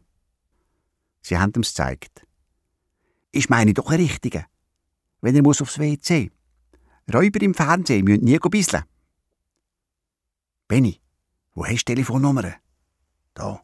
Sie 1.21 1.38
haben 1.38 1.53
ihm 1.55 1.62
gezeigt. 1.62 2.25
Ich 3.31 3.50
meine 3.50 3.74
doch 3.74 3.89
ein 3.91 4.00
Richtiger. 4.00 4.45
Wenn 5.21 5.36
er 5.36 5.43
muss 5.43 5.62
aufs 5.62 5.79
WC. 5.79 6.31
Räuber 7.13 7.41
im 7.41 7.53
Fernsehen 7.53 8.05
müssen 8.05 8.24
nie 8.24 8.39
bisseln. 8.39 8.83
Benny, 10.67 11.01
wo 11.53 11.65
hast 11.65 11.86
du 11.86 11.93
Telefonnummer? 11.93 12.55
Da. 13.33 13.63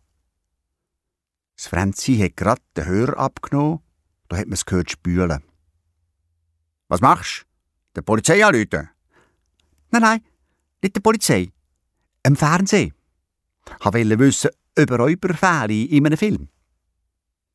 Das 1.56 1.68
Franzi 1.68 2.18
hat 2.18 2.36
grad 2.36 2.62
den 2.76 2.86
Hörer 2.86 3.18
abgenommen, 3.18 3.80
da 4.28 4.38
hat 4.38 4.48
man 4.48 4.54
es 4.54 4.66
gehört 4.66 4.92
spülen. 4.92 5.44
Was 6.88 7.02
machst 7.02 7.42
du? 7.42 7.46
Der 7.96 8.02
Polizei 8.02 8.46
anrufen? 8.46 8.90
Nein, 9.92 10.02
nein, 10.02 10.26
nicht 10.82 10.96
der 10.96 11.02
Polizei. 11.02 11.52
Im 12.24 12.36
Fernsehen. 12.36 12.94
Ich 13.80 13.86
wollte 13.86 14.20
wissen, 14.20 14.50
ob 14.78 14.90
er 14.90 14.98
Räuberfälle 14.98 15.86
in 15.86 16.06
einem 16.06 16.18
Film. 16.18 16.50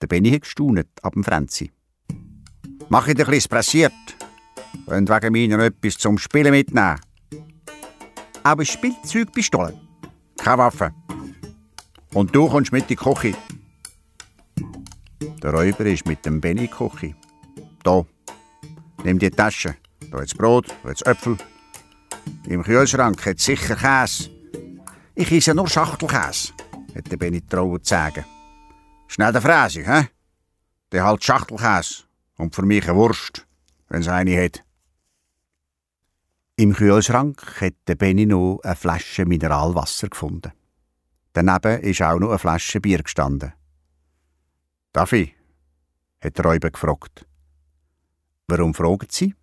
Der 0.00 0.06
Benny 0.06 0.30
hat 0.30 0.42
gestaunet 0.42 0.88
ab 1.02 1.12
dem 1.12 1.24
Franzi. 1.24 1.70
Mach 2.92 3.06
ich 3.06 3.14
dir 3.14 3.24
bisschen 3.24 3.48
pressiert. 3.48 3.92
Und 4.86 5.08
wegen 5.08 5.50
noch 5.52 5.62
etwas 5.62 5.96
zum 5.96 6.18
Spielen 6.18 6.50
mitnehmen. 6.50 6.98
Aber 8.42 8.64
Spielzeugpistole. 8.64 9.80
Keine 10.36 10.58
Waffe. 10.58 10.92
Und 12.14 12.34
du 12.34 12.48
kommst 12.48 12.72
mit 12.72 12.82
in 12.82 12.88
die 12.88 12.96
Küche. 12.96 13.36
Der 15.40 15.52
Räuber 15.52 15.86
ist 15.86 16.04
mit 16.04 16.26
dem 16.26 16.40
Benny 16.40 16.66
Küche. 16.66 17.14
Da. 17.84 18.04
Nimm 19.04 19.20
die 19.20 19.30
Tasche. 19.30 19.76
Da 20.10 20.18
jetzt 20.18 20.36
Brot, 20.36 20.66
da 20.82 20.88
jetzt 20.88 21.06
Äpfel. 21.06 21.36
Im 22.48 22.64
Kühlschrank 22.64 23.24
hat 23.24 23.38
sicher 23.38 23.76
Käse. 23.76 24.30
Ich 25.14 25.30
esse 25.30 25.54
nur 25.54 25.68
Schachtelkäse, 25.68 26.54
hat 26.96 27.08
der 27.08 27.16
Benny 27.16 27.40
trauen 27.40 27.84
zu 27.84 27.90
sagen. 27.90 28.24
Schnell 29.06 29.32
der 29.32 29.42
Fräse, 29.42 29.84
hä? 29.86 30.08
der 30.90 31.04
halt 31.04 31.22
Schachtelkäse 31.22 32.09
und 32.40 32.54
für 32.54 32.62
mich 32.62 32.88
eine 32.88 32.96
Wurst, 32.96 33.46
wenn 33.88 34.00
es 34.00 34.08
eine 34.08 34.42
hat. 34.42 34.64
Im 36.56 36.74
Kühlschrank 36.74 37.60
hat 37.60 37.74
der 37.86 37.94
Benny 37.94 38.26
noch 38.26 38.60
eine 38.62 38.76
Flasche 38.76 39.24
Mineralwasser 39.24 40.08
gefunden. 40.08 40.52
Daneben 41.32 41.80
ist 41.80 42.02
auch 42.02 42.18
noch 42.18 42.30
eine 42.30 42.38
Flasche 42.38 42.80
Bier 42.80 43.02
gestanden. 43.02 43.52
Darf 44.92 45.12
hat 45.12 46.36
der 46.36 46.44
Räuber 46.44 46.70
gefragt. 46.70 47.26
Warum 48.48 48.74
fragen 48.74 49.06
Sie? 49.10 49.34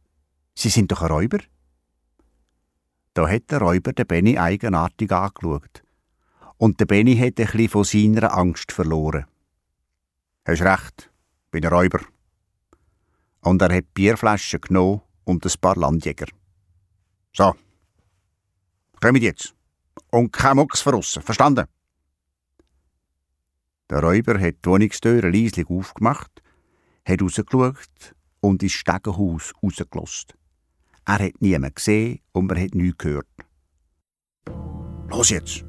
Sie 0.54 0.70
sind 0.70 0.92
doch 0.92 1.02
ein 1.02 1.12
Räuber. 1.12 1.40
Da 3.14 3.28
hat 3.28 3.50
der 3.50 3.60
Räuber 3.60 3.94
den 3.94 4.06
Benny 4.06 4.38
eigenartig 4.38 5.12
angeschaut. 5.12 5.84
Und 6.58 6.80
der 6.80 6.86
Benny 6.86 7.16
hat 7.16 7.40
ein 7.40 7.46
bisschen 7.46 7.70
von 7.70 7.84
seiner 7.84 8.36
Angst 8.38 8.72
verloren. 8.72 9.26
Hast 10.46 10.62
recht, 10.62 11.10
bin 11.52 11.66
ein 11.66 11.74
Räuber. 11.74 12.00
Und 13.42 13.62
er 13.62 13.76
hat 13.76 13.94
Bierflaschen 13.94 14.62
genommen 14.62 15.02
und 15.24 15.46
ein 15.46 15.52
paar 15.62 15.76
Landjäger. 15.76 16.28
So, 17.34 17.56
kommt 19.02 19.22
jetzt. 19.22 19.54
Und 20.12 20.32
kein 20.32 20.56
Mucks 20.56 20.82
verrissen, 20.82 21.22
verstanden? 21.22 21.66
Der 23.90 24.02
Räuber 24.02 24.40
hat 24.40 24.56
die 24.66 24.70
Wohnungstür 24.70 25.22
leislich 25.22 25.70
aufgemacht, 25.70 26.42
hat 27.08 27.22
rausgeschaut 27.22 28.16
und 28.42 28.64
ins 28.64 28.74
Stegenhaus 28.74 29.54
rausgelost. 29.64 30.36
Er 31.06 31.20
hat 31.20 31.42
niemanden 31.42 31.74
gesehen 31.74 32.20
und 32.34 32.48
man 32.48 32.62
hat 32.62 32.76
nichts 32.76 32.98
gehört. 32.98 33.28
Los 35.10 35.30
jetzt, 35.30 35.64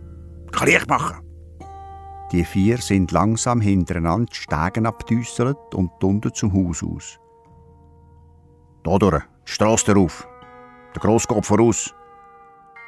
kann 0.50 0.66
Licht 0.66 0.88
machen. 0.88 1.24
Die 2.32 2.44
vier 2.44 2.78
sind 2.78 3.12
langsam 3.12 3.60
hintereinander 3.60 4.30
die 4.32 4.36
Stegen 4.36 4.86
abgedüsselt 4.86 5.74
und 5.74 6.02
unten 6.02 6.34
zum 6.34 6.52
Haus 6.52 6.82
aus. 6.82 7.18
Da 8.88 8.96
durch, 8.96 9.22
die 9.46 9.52
Strasse 9.52 9.92
darauf. 9.92 10.26
Der 10.94 11.02
Grosskopf 11.02 11.48
voraus. 11.48 11.94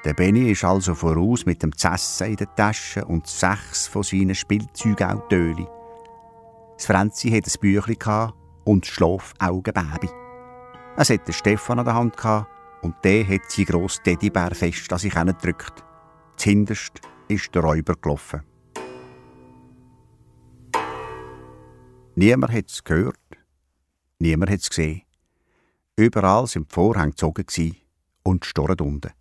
Der 0.03 0.15
Benny 0.15 0.51
ist 0.51 0.65
also 0.65 0.95
voraus 0.95 1.45
mit 1.45 1.63
dem 1.63 1.77
Zessen 1.77 2.29
in 2.29 2.37
der 2.37 2.55
Tasche 2.55 3.05
und 3.05 3.27
sechs 3.27 3.87
von 3.87 4.03
seinen 4.03 4.35
Spielzeugautöli. 4.35 5.67
Das 6.79 6.87
Franzi 6.87 7.31
hatte 7.31 7.51
ein 7.51 7.61
Büchlein 7.61 8.33
und 8.65 8.87
Schlafaugenbaby. 8.87 10.09
Es 10.97 11.11
hatte 11.11 11.35
Stefan 11.35 11.81
an 11.81 11.85
der 11.85 11.95
Hand 11.95 12.17
und 12.81 12.95
der 13.05 13.29
hat 13.29 13.51
sein 13.51 13.67
grosses 13.67 14.03
Teddybär 14.03 14.55
fest 14.55 14.91
an 14.91 14.99
sich 14.99 15.13
gedrückt. 15.13 15.85
Zuhinterst 16.37 17.03
ist 17.29 17.55
der 17.55 17.61
Räuber 17.61 17.95
gelaufen. 18.01 18.41
Niemand 22.15 22.55
hat 22.55 22.71
es 22.71 22.83
gehört, 22.83 23.19
niemand 24.19 24.51
hat 24.51 24.61
es 24.61 24.71
gesehen. 24.71 25.03
Überall 26.01 26.47
sind 26.47 26.71
die 26.71 26.75
Vorhänge 26.75 27.11
gezogen 27.11 27.45
und 28.23 28.57
die 28.57 28.61
unten. 28.61 29.13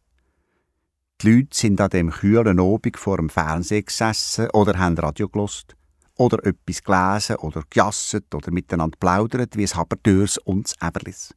Die 1.22 1.30
Leute 1.30 1.50
sind 1.52 1.82
an 1.82 1.90
dem 1.90 2.10
kühlen 2.10 2.58
Abend 2.58 2.96
vor 2.96 3.18
dem 3.18 3.30
Fernseher 3.30 3.82
gesessen 3.82 4.50
oder 4.52 4.80
haben 4.80 4.98
Radio 4.98 5.28
gelost 5.28 5.76
oder 6.16 6.42
etwas 6.46 6.82
gelesen 6.82 7.36
oder 7.36 7.64
gejasset 7.70 8.34
oder 8.34 8.50
miteinander 8.52 8.96
plaudert 8.98 9.58
wie 9.58 9.64
es 9.64 9.76
Haberdörs 9.76 10.38
und 10.38 10.74
Eberlis. 10.82 11.36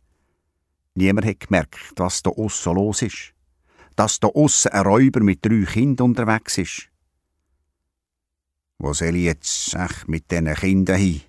Niemand 0.94 1.26
hat 1.26 1.40
gemerkt, 1.40 1.92
was 1.96 2.22
da 2.22 2.30
aussen 2.30 2.76
los 2.76 3.02
ist. 3.02 3.34
Dass 3.96 4.20
da 4.20 4.28
aussen 4.28 4.70
ein 4.70 4.86
Räuber 4.86 5.24
mit 5.24 5.44
drei 5.44 5.64
Kindern 5.64 6.10
unterwegs 6.10 6.56
ist. 6.58 6.88
Wo 8.78 8.92
soll 8.92 9.16
ich 9.16 9.24
jetzt 9.24 9.74
echt 9.74 10.06
mit 10.06 10.30
diesen 10.30 10.54
Kindern 10.54 10.98
hin? 10.98 11.22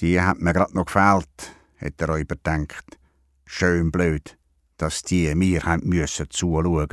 Die 0.00 0.20
hat 0.20 0.40
mir 0.40 0.52
grad 0.52 0.74
noch 0.74 0.86
gefehlt, 0.86 1.59
hat 1.80 2.00
der 2.00 2.08
Räuber 2.08 2.36
gedacht. 2.36 2.98
Schön 3.46 3.90
blöd 3.90 4.36
dass 4.80 5.02
die 5.02 5.34
mir 5.34 5.62
haben 5.64 5.86
müssen 5.86 6.30
zuschauen. 6.30 6.88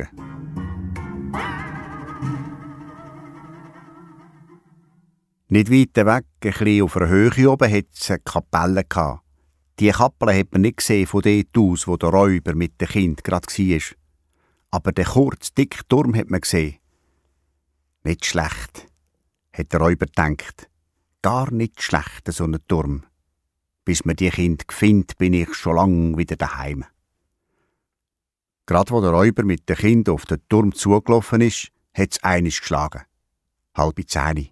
Nicht 5.50 5.71
weit 5.71 6.06
weg, 6.06 6.26
ein 6.41 6.52
bisschen 6.52 6.84
auf 6.84 6.97
einer 6.97 7.08
Höhe 7.08 7.50
oben, 7.50 7.71
hat 7.71 7.86
es 7.93 8.12
eine 8.12 8.19
Kapelle 8.19 8.84
gehabt. 8.84 9.23
Die 9.80 9.89
Kapelle 9.91 10.38
hat 10.38 10.52
man 10.52 10.63
nicht 10.63 10.78
gesehen 10.78 11.08
von 11.08 11.21
dort 11.21 11.58
aus, 11.58 11.88
wo 11.88 11.95
der 11.95 12.10
Räuber 12.10 12.56
mit 12.56 12.82
dem 12.82 12.89
Kind 12.89 13.23
gerade 13.23 13.47
war. 13.47 13.95
Aber 14.71 14.91
den 14.91 15.06
kurzen, 15.06 15.56
dicken 15.56 15.88
Turm 15.88 16.13
hat 16.15 16.30
man 16.30 16.41
gesehen. 16.41 16.80
Nicht 18.04 18.26
schlecht, 18.26 18.91
hat 19.54 19.71
der 19.71 19.80
Räuber 19.80 20.08
gedacht. 20.08 20.69
Gar 21.21 21.52
nicht 21.52 21.82
schlecht, 21.82 22.30
so 22.30 22.43
ein 22.43 22.58
Turm. 22.67 23.04
Bis 23.88 24.04
man 24.04 24.17
die 24.17 24.30
Kind 24.30 24.65
findet, 24.69 25.17
bin 25.17 25.32
ich 25.32 25.54
schon 25.56 25.78
lang 25.78 26.17
wieder 26.17 26.36
daheim. 26.36 26.84
Gerade 28.65 28.91
wo 28.91 29.00
der 29.00 29.12
Räuber 29.12 29.43
mit 29.43 29.69
den 29.69 29.78
Kindern 29.78 30.15
auf 30.15 30.26
den 30.26 30.41
Turm 30.50 30.73
zugelaufen 30.73 31.39
ist, 31.39 31.69
hat 31.93 32.12
es 32.12 32.21
einisch 32.21 32.60
geschlagen. 32.60 33.04
Halbe 33.76 34.06
zehn. 34.06 34.36
Die 34.36 34.52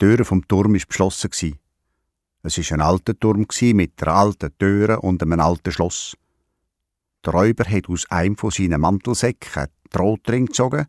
Tür 0.00 0.24
vom 0.24 0.44
Turm 0.48 0.74
war 0.74 0.80
beschlossen. 0.88 1.30
Es 2.42 2.58
war 2.58 2.72
ein 2.72 2.80
alter 2.80 3.16
Turm 3.16 3.46
mit 3.74 4.02
einer 4.02 4.16
alten 4.16 4.58
Tür 4.58 5.04
und 5.04 5.22
einem 5.22 5.38
alten 5.38 5.70
Schloss. 5.70 6.16
Der 7.24 7.32
Räuber 7.32 7.62
hat 7.70 7.88
aus 7.88 8.10
einem 8.10 8.36
von 8.36 8.50
seinen 8.50 8.80
Mantelsäcken 8.80 9.54
einen 9.54 9.70
Drahtring 9.90 10.46
gezogen. 10.46 10.86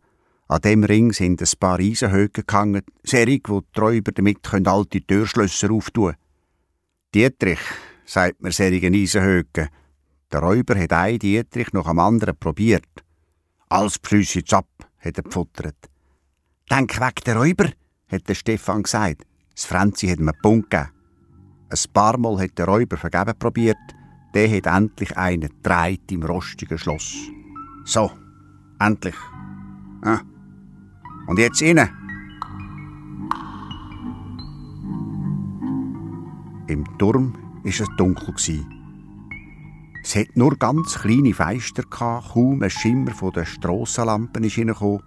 An 0.48 0.62
dem 0.62 0.84
Ring 0.84 1.14
sind 1.14 1.40
ein 1.40 1.60
paar 1.60 1.78
Eisenhöcke 1.78 2.46
gehangen, 2.46 2.82
serig, 3.04 3.48
wo 3.48 3.62
die 3.62 3.80
Räuber 3.80 4.12
damit 4.12 4.40
alte 4.52 5.02
Türschlösser 5.02 5.70
auftun 5.70 6.14
können. 6.14 6.27
Dietrich, 7.16 7.62
sagt 8.06 8.42
mir 8.42 8.52
serigen 8.52 8.94
Eisenhöcke, 8.94 9.70
der 10.30 10.40
Räuber 10.42 10.78
hat 10.78 10.92
ein 10.92 11.20
Dietrich 11.20 11.72
nach 11.72 11.88
dem 11.88 12.00
anderen 12.00 12.36
probiert. 12.38 12.84
Alles 13.70 14.00
jetzt 14.34 14.54
ab, 14.54 14.68
hat 15.00 15.18
er 15.18 15.24
gefuttert. 15.24 15.78
Denk 16.70 17.00
weg, 17.00 17.24
der 17.24 17.38
Räuber, 17.38 17.70
hat 18.12 18.28
der 18.28 18.36
Stefan 18.36 18.84
gesagt. 18.84 19.26
Das 19.56 19.64
Franzi 19.64 20.08
hat 20.08 20.20
ihm 20.20 20.28
einen 20.28 20.42
Punkt 20.42 20.70
gegeben. 20.70 20.92
Ein 21.70 21.94
paar 21.94 22.18
Mal 22.18 22.40
hat 22.40 22.58
der 22.58 22.68
Räuber 22.68 22.98
vergeben 22.98 23.40
probiert. 23.40 23.78
Der 24.34 24.50
hat 24.50 24.66
endlich 24.66 25.18
einen 25.18 25.50
dreit 25.64 26.12
im 26.12 26.24
rostigen 26.24 26.78
Schloss. 26.78 27.16
So, 27.86 28.12
endlich. 28.80 29.16
Ah. 30.02 30.20
Und 31.28 31.40
jetzt 31.40 31.62
innen. 31.62 32.07
Im 36.68 36.84
Turm 36.98 37.34
war 37.64 37.72
es 37.72 37.82
dunkel. 37.96 38.66
Es 40.04 40.16
hat 40.18 40.36
nur 40.36 40.58
ganz 40.58 41.00
kleine 41.00 41.34
Feister, 41.34 41.84
kaum 41.84 42.62
ein 42.62 42.70
Schimmer 42.70 43.14
von 43.14 43.32
den 43.32 43.46
Strassenlampen 43.46 44.44
reingekommen 44.44 45.02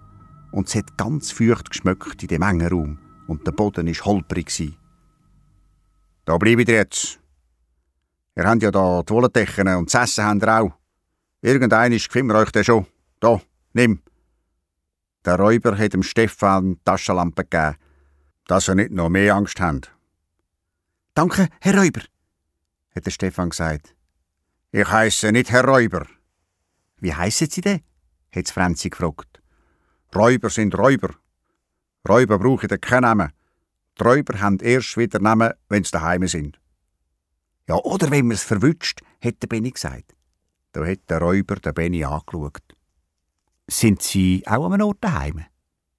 und 0.51 0.67
es 0.67 0.75
hat 0.75 0.97
ganz 0.97 1.31
feucht 1.31 1.69
geschmeckt 1.69 2.23
in 2.23 2.29
dem 2.29 2.41
engen 2.41 2.67
Raum 2.67 2.99
und 3.27 3.45
der 3.45 3.51
Boden 3.51 3.87
war 3.87 4.05
holprig. 4.05 4.75
Da 6.25 6.37
bleibe 6.37 6.63
ich 6.63 6.67
jetzt. 6.67 7.19
Ihr 8.35 8.43
habt 8.43 8.63
ja 8.63 8.71
da 8.71 9.03
die 9.03 9.13
Wollendecken 9.13 9.67
und 9.75 9.93
das 9.93 10.17
Essen 10.17 10.25
habt 10.25 10.41
ihr 10.41 10.61
auch. 10.61 10.71
Irgendein 11.41 11.91
gefällt 11.91 12.25
mir 12.25 12.35
euch 12.35 12.51
der 12.51 12.63
schon. 12.63 12.87
Da, 13.19 13.39
nimm. 13.73 14.01
Der 15.25 15.37
Räuber 15.37 15.77
hat 15.77 15.93
dem 15.93 16.01
Stefan 16.01 16.73
die 16.73 16.79
Taschenlampe 16.85 17.43
gegeben, 17.43 17.75
dass 18.47 18.67
er 18.67 18.75
nicht 18.75 18.91
noch 18.91 19.09
mehr 19.09 19.35
Angst 19.35 19.59
hat. 19.59 19.91
Danke, 21.13 21.49
Herr 21.59 21.77
Räuber, 21.77 22.03
hat 22.95 23.05
der 23.05 23.11
Stefan 23.11 23.49
gesagt. 23.49 23.93
Ich 24.71 24.89
heiße 24.89 25.33
nicht 25.33 25.51
Herr 25.51 25.65
Räuber. 25.65 26.07
Wie 27.01 27.13
heißen 27.13 27.49
Sie 27.49 27.59
denn? 27.59 27.81
hat 28.33 28.47
Franzi 28.47 28.89
gefragt. 28.89 29.41
Räuber 30.15 30.49
sind 30.49 30.73
Räuber. 30.77 31.13
Räuber 32.07 32.39
brauchen 32.39 32.79
keinen 32.79 33.01
Namen. 33.01 33.33
Die 33.99 34.03
Räuber 34.03 34.39
haben 34.39 34.59
erst 34.59 34.95
wieder 34.95 35.19
Namen, 35.19 35.51
wenn 35.67 35.83
sie 35.83 35.91
daheim 35.91 36.25
sind. 36.27 36.61
Ja, 37.67 37.75
oder 37.75 38.09
wenn 38.09 38.27
man 38.27 38.35
es 38.35 38.43
verwünscht, 38.43 39.01
hat 39.21 39.41
der 39.41 39.47
Benny 39.47 39.71
gesagt. 39.71 40.15
Da 40.71 40.85
hat 40.85 41.09
der 41.09 41.19
Räuber 41.19 41.57
den 41.57 41.73
Benny 41.73 42.05
angeschaut. 42.05 42.63
Sind 43.69 44.01
Sie 44.01 44.43
auch 44.47 44.65
an 44.65 44.73
einem 44.73 44.87
Ort 44.87 45.03
daheim? 45.03 45.43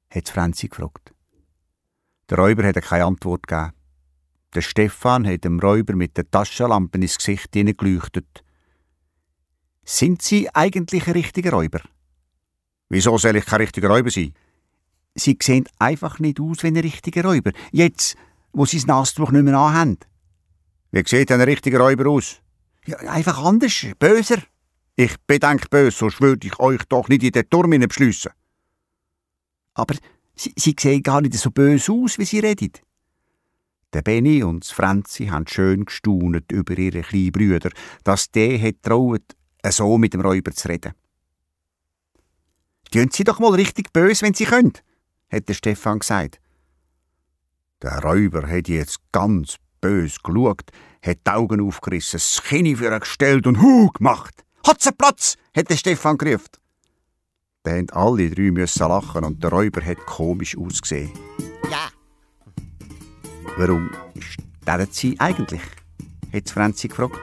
hat 0.08 0.28
Franzi 0.30 0.68
gefragt. 0.68 1.12
Der 2.30 2.38
Räuber 2.38 2.64
hat 2.64 2.80
keine 2.82 3.04
Antwort 3.04 3.46
gegeben. 3.46 3.72
Der 4.54 4.60
Stefan 4.60 5.26
hat 5.26 5.44
dem 5.44 5.60
Räuber 5.60 5.94
mit 5.94 6.16
der 6.16 6.30
Taschenlampe 6.30 6.98
ins 6.98 7.16
Gesicht 7.16 7.52
geleuchtet. 7.52 8.44
Sind 9.84 10.22
Sie 10.22 10.48
eigentlich 10.54 11.06
ein 11.06 11.14
richtiger 11.14 11.52
Räuber? 11.52 11.80
Wieso 12.88 13.16
soll 13.16 13.36
ich 13.36 13.46
kein 13.46 13.62
richtiger 13.62 13.88
Räuber 13.88 14.10
sein? 14.10 14.34
Sie 15.14 15.38
sehen 15.40 15.66
einfach 15.78 16.18
nicht 16.18 16.40
aus 16.40 16.62
wie 16.62 16.68
ein 16.68 16.76
richtiger 16.76 17.24
Räuber. 17.24 17.52
Jetzt, 17.70 18.16
wo 18.52 18.66
Sie 18.66 18.76
das 18.76 18.86
Nastuch 18.86 19.30
nicht 19.30 19.44
mehr 19.44 19.56
anhaben. 19.56 19.98
Wie 20.90 21.02
sieht 21.06 21.32
ein 21.32 21.40
richtiger 21.40 21.80
Räuber 21.80 22.10
aus? 22.10 22.40
Ja, 22.86 22.98
einfach 22.98 23.42
anders, 23.42 23.86
böser. 23.98 24.42
Ich 24.96 25.16
bedenke 25.26 25.68
böse, 25.70 25.96
sonst 25.96 26.20
würde 26.20 26.46
ich 26.46 26.58
euch 26.58 26.82
doch 26.88 27.08
nicht 27.08 27.22
in 27.22 27.32
den 27.32 27.48
Turm 27.48 27.70
beschliessen. 27.70 28.32
Aber 29.74 29.94
Sie, 30.34 30.52
Sie 30.56 30.76
sehen 30.78 31.02
gar 31.02 31.22
nicht 31.22 31.34
so 31.34 31.50
böse 31.50 31.92
aus, 31.92 32.18
wie 32.18 32.26
Sie 32.26 32.40
reden. 32.40 32.72
Der 33.92 34.02
Benny 34.02 34.42
und 34.42 34.64
Franzi 34.64 35.26
haben 35.26 35.46
schön 35.46 35.84
gestaunet 35.84 36.50
über 36.50 36.76
ihre 36.78 37.02
kleinen 37.02 37.32
Brüder, 37.32 37.70
dass 38.04 38.30
der 38.30 38.60
hat 38.60 38.82
traut, 38.82 39.22
so 39.68 39.98
mit 39.98 40.14
dem 40.14 40.22
Räuber 40.22 40.52
zu 40.52 40.68
reden. 40.68 40.92
Tun 42.90 43.08
Sie 43.10 43.24
doch 43.24 43.38
mal 43.38 43.54
richtig 43.54 43.92
bös, 43.92 44.22
wenn 44.22 44.34
Sie 44.34 44.44
können, 44.44 44.72
hat 45.30 45.48
der 45.48 45.54
Stefan 45.54 45.98
gesagt. 45.98 46.40
Der 47.82 48.02
Räuber 48.02 48.48
hat 48.48 48.68
jetzt 48.68 48.98
ganz 49.12 49.56
bös 49.80 50.22
geschaut, 50.22 50.70
hat 51.04 51.18
die 51.26 51.30
Augen 51.30 51.60
aufgerissen, 51.60 52.18
das 52.18 52.42
Kinn 52.42 52.76
für 52.76 52.92
ihn 52.92 53.00
gestellt 53.00 53.46
und 53.46 53.60
Hu 53.60 53.88
gemacht. 53.88 54.44
Hat's 54.66 54.88
Platz, 54.96 55.36
hat 55.54 55.68
der 55.68 55.76
Stefan 55.76 56.16
gerufen. 56.16 56.48
Da 57.64 57.72
haben 57.72 57.90
alle 57.90 58.30
drei 58.30 58.50
müssen 58.50 58.88
lachen 58.88 59.24
und 59.24 59.42
der 59.42 59.50
Räuber 59.50 59.84
hat 59.84 59.98
komisch 60.06 60.56
ausgesehen. 60.56 61.12
Warum 63.56 63.90
sterben 64.18 64.88
Sie 64.90 65.18
eigentlich? 65.20 65.62
hat 66.32 66.48
Franzi 66.48 66.88
gefragt. 66.88 67.20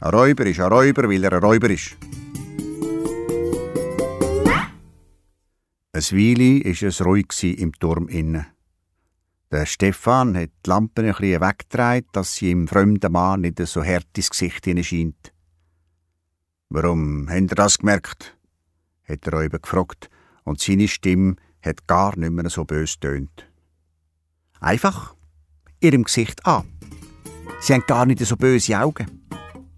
Ein 0.00 0.10
Räuber 0.10 0.44
ist 0.44 0.60
ein 0.60 0.70
Räuber, 0.70 1.08
weil 1.08 1.24
er 1.24 1.32
ein 1.32 1.42
Räuber 1.42 1.70
ist. 1.70 1.96
Ein 5.94 6.02
Weile 6.02 6.64
war 6.64 6.88
es 6.88 7.04
ruhig 7.04 7.58
im 7.58 7.72
Turm 7.72 8.08
innen. 8.08 8.46
Der 9.50 9.66
Stefan 9.66 10.36
hat 10.36 10.50
die 10.64 10.70
Lampe 10.70 11.02
ein 11.02 11.08
bisschen 11.08 11.40
weggedreht, 11.40 12.06
dass 12.12 12.34
sie 12.34 12.50
im 12.50 12.68
fremden 12.68 13.12
Mann 13.12 13.42
nicht 13.42 13.58
so 13.66 13.84
hart 13.84 14.08
ins 14.16 14.30
Gesicht 14.30 14.66
scheint. 14.84 15.32
Warum 16.68 17.28
habt 17.28 17.40
ihr 17.40 17.56
das 17.56 17.78
gemerkt? 17.78 18.36
hat 19.08 19.26
er 19.26 19.32
Räuber 19.32 19.58
gefragt, 19.58 20.10
und 20.44 20.60
seine 20.60 20.88
Stimme 20.88 21.36
hat 21.62 21.86
gar 21.86 22.16
nicht 22.18 22.32
mehr 22.32 22.48
so 22.50 22.64
bös 22.64 22.98
tönt. 22.98 23.46
Einfach 24.60 25.14
ihrem 25.82 26.04
Gesicht 26.04 26.44
an. 26.46 26.64
Sie 27.60 27.74
haben 27.74 27.84
gar 27.86 28.06
nicht 28.06 28.20
so 28.20 28.36
böse 28.36 28.78
Augen. 28.78 29.06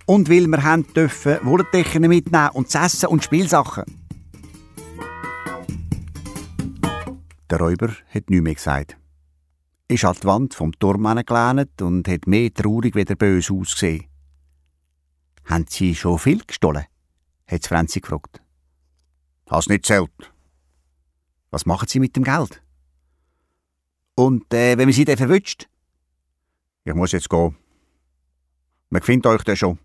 Und 0.07 0.29
weil 0.29 0.47
wir 0.47 0.63
haben 0.63 0.87
dürfen 0.93 1.39
Wolldecken 1.43 2.09
mitnehmen 2.09 2.51
und 2.51 2.71
zu 2.71 2.79
essen 2.79 3.09
und 3.09 3.25
Spielsachen. 3.25 3.85
Der 7.51 7.59
Räuber 7.59 7.89
hat 8.09 8.31
nichts 8.31 8.43
mehr 8.43 8.55
gesagt. 8.55 8.97
Ist 9.89 10.05
an 10.05 10.17
die 10.21 10.27
Wand 10.27 10.55
vom 10.55 10.73
Turm 10.79 11.05
gelehnt 11.25 11.83
und 11.83 12.09
hat 12.09 12.27
mehr 12.27 12.53
traurig 12.53 12.95
wie 12.95 13.05
der 13.05 13.17
böse 13.17 13.53
ausgesehen. 13.53 14.07
Haben 15.45 15.67
Sie 15.69 15.95
schon 15.95 16.19
viel 16.19 16.43
gestohlen? 16.45 16.85
hat 17.47 17.67
Franzi 17.67 18.01
gefragt. 18.01 18.43
Hast 19.51 19.69
nicht 19.69 19.85
zählt. 19.85 20.33
Was 21.51 21.67
machen 21.67 21.89
Sie 21.89 22.01
mit 22.01 22.17
dem 22.17 22.25
Geld? 22.25 22.63
Und 24.17 24.53
äh, 24.55 24.79
wenn 24.79 24.87
man 24.87 24.93
Sie 24.93 25.05
dann 25.05 25.17
verwünscht? 25.17 25.69
Ich 26.87 26.95
muss 26.95 27.13
jetzt 27.13 27.31
gehen. 27.31 27.57
Man 28.91 29.01
findet 29.01 29.27
euch 29.27 29.43
dann 29.43 29.57
schon. 29.57 29.79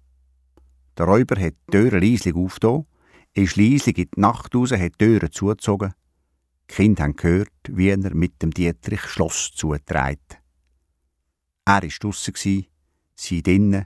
Der 0.98 1.06
Räuber 1.06 1.40
hat 1.40 1.54
die 1.54 1.72
Türe 1.72 2.00
leislich 2.00 2.36
aufgetan, 2.36 2.86
ist 3.34 3.56
leislich 3.56 3.98
in 3.98 4.10
die 4.14 4.20
Nacht 4.20 4.54
raus, 4.54 4.74
hat 4.74 4.82
die 5.00 5.06
Türe 5.06 5.30
zugezogen. 5.30 5.94
Die 6.70 6.76
Kinder 6.76 7.04
haben 7.04 7.16
gehört, 7.16 7.54
wie 7.70 7.88
er 7.88 8.14
mit 8.14 8.42
dem 8.42 8.52
Dietrich 8.52 9.02
Schloss 9.02 9.52
zutreibt. 9.56 10.42
Er 11.64 11.82
war 11.82 11.88
draussen, 11.88 12.66
sie 13.16 13.44
drinnen, 13.44 13.86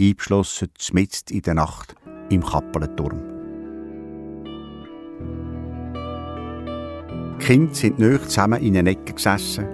eingeschlossen, 0.00 0.70
mitten 0.92 1.34
in 1.34 1.42
der 1.42 1.54
Nacht, 1.54 1.94
im 2.30 2.42
Kappelenturm. 2.42 3.20
Die 7.38 7.44
Kinder 7.44 7.74
sind 7.74 7.98
nöch 7.98 8.22
zusammen 8.22 8.62
in 8.62 8.78
einer 8.78 8.90
Ecke 8.90 9.12
gesessen, 9.12 9.66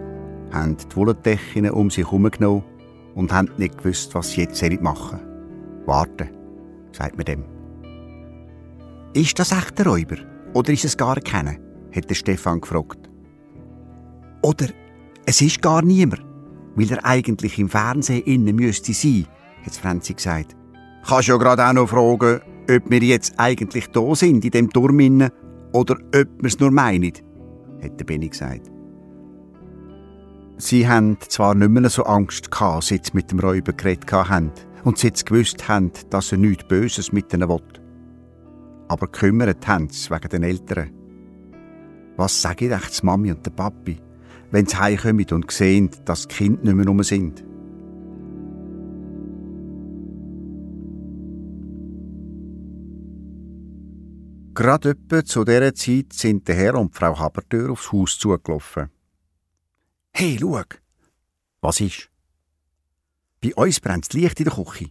haben 0.50 0.76
die 0.76 0.96
Wollendecken 0.96 1.70
um 1.70 1.88
sich 1.88 2.04
herumgenommen 2.04 2.71
und 3.14 3.32
haben 3.32 3.50
nicht 3.56 3.78
gewusst, 3.78 4.14
was 4.14 4.30
sie 4.30 4.42
jetzt 4.42 4.62
machen 4.80 5.18
sollen. 5.18 5.86
Warten 5.86 6.30
sagt 6.92 7.16
man 7.16 7.24
dem. 7.24 7.44
Ist 9.14 9.38
das 9.38 9.52
echt 9.52 9.78
der 9.78 9.86
Räuber? 9.86 10.16
Oder 10.54 10.72
ist 10.72 10.84
es 10.84 10.96
gar 10.96 11.16
keiner? 11.20 11.56
hat 11.94 12.08
der 12.08 12.14
Stefan 12.14 12.60
gefragt. 12.60 13.10
Oder 14.42 14.68
es 15.26 15.40
ist 15.40 15.62
gar 15.62 15.82
niemand, 15.82 16.24
weil 16.74 16.90
er 16.90 17.04
eigentlich 17.04 17.58
im 17.58 17.68
Fernsehen 17.68 18.24
innen 18.24 18.56
müsste 18.56 18.92
sein, 18.92 19.26
hat 19.64 19.74
Franzi 19.74 20.14
gesagt. 20.14 20.56
Kannst 21.06 21.28
ja 21.28 21.36
gerade 21.36 21.66
auch 21.66 21.72
noch 21.72 21.88
fragen, 21.88 22.40
ob 22.70 22.90
wir 22.90 23.00
jetzt 23.00 23.34
eigentlich 23.38 23.88
da 23.88 24.14
sind, 24.14 24.44
in 24.44 24.50
dem 24.50 24.70
Turm 24.70 25.00
innen, 25.00 25.30
oder 25.72 25.94
ob 25.94 26.12
wir 26.12 26.46
es 26.46 26.58
nur 26.58 26.70
meinen, 26.70 27.12
hat 27.82 27.98
der 27.98 28.04
Benny 28.04 28.28
gesagt. 28.28 28.71
Sie 30.58 30.88
haben 30.88 31.18
zwar 31.28 31.54
nicht 31.54 31.70
mehr 31.70 31.88
so 31.90 32.04
Angst 32.04 32.50
gehabt, 32.50 32.84
seit 32.84 33.06
sie 33.06 33.12
mit 33.14 33.30
dem 33.30 33.40
Räuber 33.40 33.72
geredet 33.72 34.10
haben, 34.12 34.52
und 34.84 34.98
sie 34.98 35.08
jetzt 35.08 35.26
gewusst 35.26 35.68
haben, 35.68 35.92
dass 36.10 36.32
er 36.32 36.38
nichts 36.38 36.64
Böses 36.64 37.12
mit 37.12 37.32
ihnen 37.32 37.48
will. 37.48 37.62
Aber 38.88 39.06
gekümmert 39.06 39.66
haben 39.66 39.88
sie 39.88 40.10
wegen 40.10 40.28
den 40.28 40.42
Eltern. 40.42 40.90
Was 42.16 42.42
sage 42.42 42.66
ich 42.66 42.72
echt 42.72 43.02
Mami 43.02 43.30
und 43.32 43.44
der 43.46 43.50
Papi, 43.50 43.98
wenn 44.50 44.66
sie 44.66 44.76
heimkommen 44.76 45.26
und 45.30 45.50
sehen, 45.50 45.90
dass 46.04 46.28
die 46.28 46.34
Kinder 46.34 46.62
nicht 46.62 46.74
mehr 46.74 46.86
rum 46.86 47.02
sind? 47.02 47.44
Gerade 54.54 54.90
etwa 54.90 55.24
zu 55.24 55.44
dieser 55.44 55.74
Zeit 55.74 56.12
sind 56.12 56.46
der 56.46 56.54
Herr 56.56 56.74
und 56.74 56.94
Frau 56.94 57.18
Habertür 57.18 57.70
aufs 57.70 57.90
Haus 57.90 58.18
zugelaufen. 58.18 58.90
Hey, 60.14 60.36
schau! 60.38 60.62
Was 61.62 61.80
ist? 61.80 62.10
Bei 63.40 63.54
uns 63.54 63.80
brennt 63.80 64.06
das 64.06 64.12
Licht 64.12 64.38
in 64.40 64.44
der 64.44 64.54
Küche, 64.54 64.90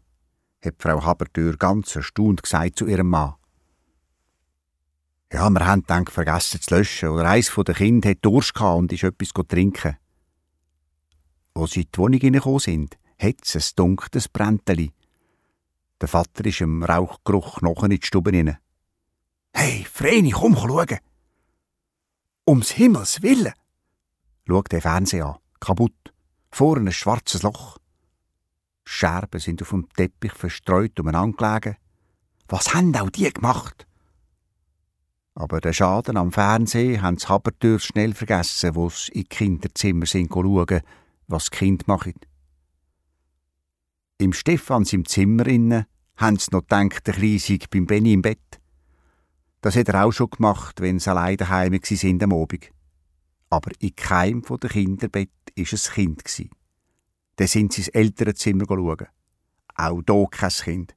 hat 0.63 0.75
Frau 0.79 1.03
Habertür 1.03 1.57
ganz 1.57 1.95
erstaunt 1.95 2.43
gesagt 2.43 2.79
zu 2.79 2.87
ihrem 2.87 3.09
Mann. 3.09 3.35
Ja, 5.31 5.49
wir 5.49 5.65
haben 5.65 5.83
dann 5.85 6.07
vergessen 6.07 6.59
zu 6.59 6.75
löschen, 6.75 7.09
oder 7.09 7.29
eins 7.29 7.49
von 7.49 7.63
den 7.63 7.75
Kindern 7.75 8.11
hat 8.11 8.25
Durst 8.25 8.59
und 8.59 8.91
ist 8.91 9.03
etwas 9.03 9.29
trinken. 9.47 9.97
Wo 11.53 11.67
sie 11.67 11.81
in 11.81 11.87
die 11.93 11.97
Wohnung 11.97 12.19
hineingekommen 12.19 12.59
sind, 12.59 12.97
hat 13.17 13.35
es 13.43 13.55
ein 13.55 13.75
dunkles 13.75 14.27
Brändeli. 14.27 14.91
Der 16.01 16.07
Vater 16.07 16.43
ist 16.45 16.61
im 16.61 16.83
Rauchgeruch 16.83 17.61
noch 17.61 17.83
in 17.83 17.91
die 17.91 17.99
Stube 18.01 18.31
hinein. 18.31 18.57
Hey, 19.53 19.85
Vreni, 19.85 20.31
komm 20.31 20.55
schauen! 20.57 20.97
Ums 22.47 22.71
Himmels 22.71 23.21
Willen! 23.21 23.53
Schaut 24.51 24.69
den 24.69 24.81
Fernseher 24.81 25.27
an, 25.27 25.37
kaputt, 25.61 26.13
vorne 26.49 26.89
ein 26.89 26.91
schwarzes 26.91 27.43
Loch. 27.43 27.77
Scherben 28.83 29.39
sind 29.39 29.61
auf 29.61 29.69
dem 29.69 29.87
Teppich 29.95 30.33
verstreut 30.33 30.99
umeinander 30.99 31.37
gelegen. 31.37 31.77
Was 32.49 32.73
haben 32.73 32.93
auch 32.97 33.09
die 33.09 33.31
gemacht? 33.31 33.87
Aber 35.35 35.61
den 35.61 35.73
Schaden 35.73 36.17
am 36.17 36.33
Fernsehen 36.33 37.01
haben 37.01 37.15
die 37.15 37.25
Habertürs 37.27 37.85
schnell 37.85 38.13
vergessen, 38.13 38.75
wo 38.75 38.89
sie 38.89 39.13
in 39.13 39.29
Kinderzimmer 39.29 40.05
sind 40.05 40.33
schauen, 40.33 40.81
was 41.27 41.49
die 41.49 41.57
Kinder 41.57 41.85
machen. 41.87 42.15
Im 44.17 44.33
Stefans 44.33 44.91
im 44.91 45.05
Zimmer 45.05 45.47
innen 45.47 45.85
haben 46.17 46.37
sie 46.37 46.51
noch 46.51 46.67
gedacht, 46.67 47.07
der 47.07 47.13
Kleine 47.13 47.59
beim 47.69 47.85
Benny 47.85 48.11
im 48.11 48.21
Bett. 48.21 48.59
Das 49.61 49.77
hat 49.77 49.87
er 49.87 50.03
auch 50.03 50.11
schon 50.11 50.29
gemacht, 50.29 50.81
wenn 50.81 50.99
sie 50.99 51.09
allein 51.09 51.37
daheim 51.37 51.79
sind 51.81 52.21
am 52.21 52.33
Abend. 52.33 52.69
Aber 53.51 53.71
in 53.79 53.95
keinem 53.95 54.41
der 54.41 54.69
Kinderbett 54.69 55.29
war 55.55 55.65
ein 55.65 56.15
Kind. 56.17 56.51
Dann 57.35 57.47
sind 57.47 57.73
sie 57.73 57.81
ins 57.81 57.89
Elternzimmer 57.89 58.65
schauen. 58.65 59.07
Auch 59.75 60.01
hier 60.07 60.27
kein 60.31 60.49
Kind. 60.49 60.95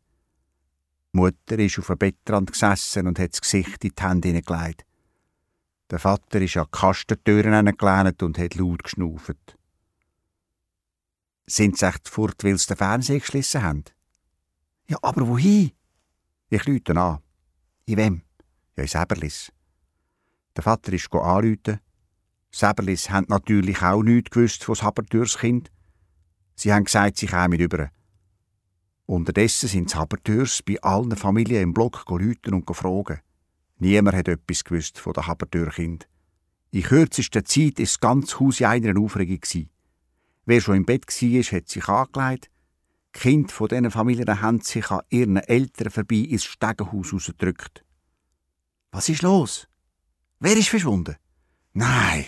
Die 1.12 1.18
Mutter 1.18 1.58
ist 1.58 1.78
auf 1.78 1.88
dem 1.88 1.98
Bettrand 1.98 2.52
gesessen 2.52 3.08
und 3.08 3.18
hat 3.18 3.32
das 3.32 3.40
Gesicht 3.40 3.84
in 3.84 3.90
die 3.96 4.02
Hände 4.02 4.28
hineingelegt. 4.28 4.86
Der 5.90 5.98
Vater 5.98 6.40
ist 6.40 6.56
an 6.56 6.66
die 6.72 6.78
Kastentüren 6.78 7.66
hingelehnt 7.66 8.22
und 8.22 8.38
hat 8.38 8.54
laut 8.54 8.84
geschnauft. 8.84 9.58
Sind 11.46 11.76
sie 11.76 11.86
echt 11.86 12.08
fort, 12.08 12.42
weil 12.44 12.56
sie 12.56 12.68
den 12.68 12.76
Fernseher 12.76 13.18
geschlossen 13.18 13.62
haben? 13.62 13.84
Ja, 14.88 14.98
aber 15.02 15.26
wohin? 15.26 15.72
Ich 16.50 16.64
lüte 16.66 16.96
an. 16.96 17.18
In 17.86 17.96
wem? 17.96 18.22
Ja, 18.76 18.82
in 18.84 18.88
Säberlis. 18.88 19.52
Der 20.56 20.62
Vater 20.62 20.92
ist 20.92 21.12
anrufen. 21.12 21.80
Säberlis 22.54 23.10
haben 23.10 23.26
natürlich 23.28 23.82
auch 23.82 24.04
nichts 24.04 24.30
gewusst 24.30 24.62
von 24.62 24.76
Habertürs 24.76 25.38
Kind. 25.38 25.72
Sie 26.54 26.72
haben 26.72 26.84
gesagt, 26.84 27.16
sie 27.16 27.26
kämen 27.26 27.58
über. 27.58 27.90
Unterdessen 29.06 29.68
sind 29.68 29.92
die 29.92 29.96
Habertürs 29.96 30.62
bei 30.62 30.80
allen 30.80 31.16
Familien 31.16 31.64
im 31.64 31.74
Block 31.74 32.08
läuten 32.08 32.54
und 32.54 32.76
fragen. 32.76 33.18
Niemand 33.78 34.16
hat 34.16 34.28
etwas 34.28 34.62
gewusst 34.62 35.00
von 35.00 35.14
den 35.14 35.26
Habertürkind. 35.26 36.08
In 36.70 36.84
kürzester 36.84 37.44
Zeit 37.44 37.78
war 37.78 37.84
das 37.84 37.98
ganze 37.98 38.38
Haus 38.38 38.60
in 38.60 38.66
einer 38.66 39.00
Aufregung. 39.00 39.66
Wer 40.46 40.60
schon 40.60 40.76
im 40.76 40.86
Bett 40.86 41.06
war, 41.08 41.58
hat 41.58 41.68
sich 41.68 41.88
angelegt. 41.88 42.50
Die 43.16 43.18
Kinder 43.18 43.52
von 43.52 43.66
diesen 43.66 43.90
Familien 43.90 44.40
haben 44.40 44.60
sich 44.60 44.92
an 44.92 45.02
ihren 45.08 45.38
Eltern 45.38 45.90
vorbei 45.90 46.18
ins 46.18 46.44
Stegenhaus 46.44 47.12
rausgedrückt. 47.12 47.84
Was 48.92 49.08
ist 49.08 49.22
los? 49.22 49.66
Wer 50.38 50.56
ist 50.56 50.68
verschwunden? 50.68 51.16
Nein, 51.72 52.24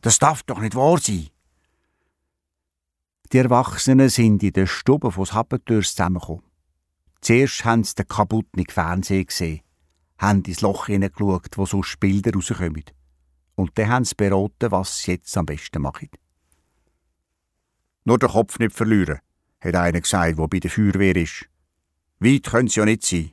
das 0.00 0.18
darf 0.18 0.42
doch 0.42 0.60
nicht 0.60 0.74
wahr 0.74 0.98
sein. 0.98 1.28
Die 3.32 3.38
Erwachsenen 3.38 4.08
sind 4.08 4.42
in 4.42 4.52
der 4.52 4.66
Stube 4.66 5.12
von 5.12 5.32
Happentürs 5.32 5.90
zusammengekommen. 5.94 6.44
Zuerst 7.20 7.64
haben 7.64 7.84
sie 7.84 7.94
den 7.94 8.08
kaputten 8.08 8.64
Fernseher 8.66 9.24
gesehen, 9.24 9.60
haben 10.18 10.42
ins 10.42 10.62
Loch 10.62 10.86
hineingeschaut, 10.86 11.56
wo 11.56 11.66
sonst 11.66 12.00
Bilder 12.00 12.32
rauskommen. 12.32 12.84
Und 13.54 13.70
dann 13.74 13.88
haben 13.88 14.04
sie 14.04 14.14
beraten, 14.16 14.70
was 14.70 15.02
sie 15.02 15.12
jetzt 15.12 15.36
am 15.36 15.46
besten 15.46 15.82
machen. 15.82 16.08
Nur 18.04 18.18
den 18.18 18.30
Kopf 18.30 18.58
nicht 18.58 18.74
verlieren, 18.74 19.20
hat 19.60 19.74
einer 19.74 20.00
gesagt, 20.00 20.38
der 20.38 20.48
bei 20.48 20.58
der 20.58 20.70
Feuerwehr 20.70 21.14
ist. 21.16 21.46
Weit 22.18 22.44
können 22.44 22.68
sie 22.68 22.80
ja 22.80 22.86
nicht 22.86 23.04
sein. 23.04 23.32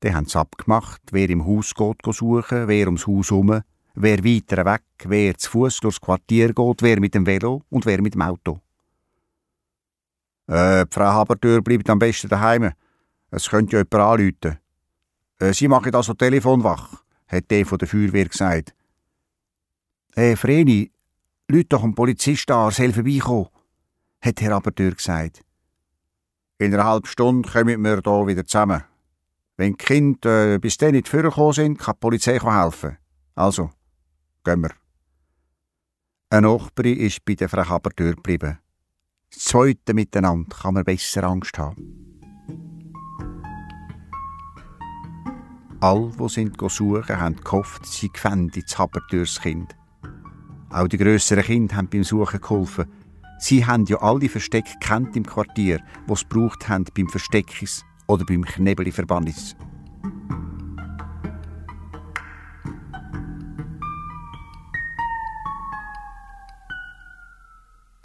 Dann 0.00 0.14
haben 0.14 0.26
sie 0.26 0.38
abgemacht, 0.38 1.02
wer 1.12 1.28
im 1.28 1.46
Haus 1.46 1.74
geht 1.74 1.98
suchen, 2.10 2.68
wer 2.68 2.86
ums 2.86 3.06
Haus 3.06 3.30
herum, 3.30 3.62
wer 3.96 4.22
weiter 4.24 4.64
weg, 4.64 4.82
wer 5.04 5.36
zu 5.36 5.50
Fuß 5.50 5.80
durchs 5.80 6.00
Quartier 6.00 6.52
geht, 6.52 6.82
wer 6.82 7.00
mit 7.00 7.14
dem 7.14 7.26
Velo 7.26 7.62
und 7.70 7.86
wer 7.86 8.00
mit 8.00 8.14
dem 8.14 8.22
Auto. 8.22 8.60
Äh, 10.46 10.86
Frau 10.90 11.04
Habertür 11.04 11.62
bleibt 11.62 11.90
am 11.90 11.98
besten 11.98 12.28
daheim. 12.28 12.72
Es 13.30 13.48
könnte 13.48 13.76
ja 13.76 13.82
jemand 13.82 14.20
anrufen. 14.20 14.58
Äh, 15.38 15.52
Sie 15.52 15.66
machen 15.66 15.94
also 15.94 16.14
Telefon 16.14 16.62
wach, 16.62 17.02
hat 17.26 17.50
der 17.50 17.66
von 17.66 17.78
der 17.78 17.88
Feuerwehr 17.88 18.26
gesagt. 18.26 18.74
Äh, 20.14 20.36
Vreni, 20.36 20.92
Leute 21.48 21.68
doch 21.70 21.82
einen 21.82 21.94
Polizist 21.94 22.50
an, 22.50 22.72
er 22.76 22.92
vorbeikommen, 22.92 23.48
hat 24.20 24.40
Herr 24.40 24.54
Habertür 24.54 24.92
gesagt. 24.92 25.42
In 26.58 26.72
einer 26.72 26.84
halben 26.84 27.06
Stunde 27.06 27.48
kommen 27.50 27.82
wir 27.82 28.00
hier 28.02 28.26
wieder 28.26 28.46
zusammen. 28.46 28.82
Wenn 29.56 29.72
die 29.72 29.84
Kinder 29.84 30.54
äh, 30.54 30.58
bis 30.58 30.76
dann 30.76 30.92
nicht 30.92 31.08
vorgekommen 31.08 31.52
sind, 31.52 31.78
kann 31.78 31.94
die 31.94 32.00
Polizei 32.00 32.38
helfen. 32.38 32.98
Also, 33.34 33.70
gehen 34.46 34.62
wir. 34.62 34.70
Ein 36.30 36.44
Nachbarin 36.44 36.98
ist 36.98 37.24
bei 37.24 37.34
der 37.34 37.48
Frau 37.48 37.68
Habertür 37.68 38.14
geblieben. 38.14 38.58
Das 39.30 39.44
zweite 39.44 39.92
miteinander 39.92 40.56
kann 40.56 40.74
man 40.74 40.84
besser 40.84 41.24
Angst 41.24 41.58
haben. 41.58 41.76
All, 45.80 46.10
die 46.18 46.28
sind 46.28 46.56
suchen, 46.58 47.20
haben 47.20 47.36
gehofft, 47.36 47.84
sie 47.86 48.10
fänden 48.14 48.62
das 48.64 48.78
Habertürs 48.78 49.40
Kind. 49.40 49.76
Auch 50.70 50.88
die 50.88 50.96
grösseren 50.96 51.44
Kinder 51.44 51.76
haben 51.76 51.88
beim 51.88 52.04
Suchen 52.04 52.40
geholfen. 52.40 52.86
Sie 53.38 53.66
haben 53.66 53.84
ja 53.84 53.98
alle 53.98 54.28
Verstecke 54.28 54.72
kennt 54.80 55.16
im 55.16 55.26
Quartier, 55.26 55.80
wo 56.06 56.14
es 56.14 56.24
braucht 56.24 56.68
haben 56.68 56.86
beim 56.96 57.08
Versteckis 57.08 57.84
oder 58.06 58.24
beim 58.24 58.44
Knebeli-Verbannis. 58.44 59.54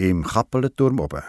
Im 0.01 0.23
Kappelenturm 0.23 0.99
oben 0.99 1.21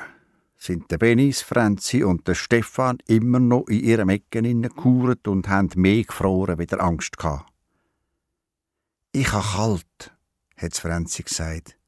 sind 0.57 0.91
der 0.91 0.97
Benis, 0.97 1.43
Franzi 1.43 2.03
und 2.03 2.27
der 2.27 2.35
Stefan 2.35 2.97
immer 3.07 3.39
noch 3.39 3.69
in 3.69 3.85
ihren 3.85 4.09
Ecken 4.09 4.47
hineingekauert 4.47 5.29
und 5.29 5.47
haben 5.47 5.69
mehr 5.75 6.05
gefroren 6.05 6.59
wie 6.59 6.65
der 6.65 6.81
Angst 6.81 7.19
gehabt. 7.19 7.53
Ich 9.13 9.31
habe 9.31 9.45
kalt, 9.47 10.17
hat 10.57 10.75
Franzi 10.75 11.23
gesagt. 11.23 11.79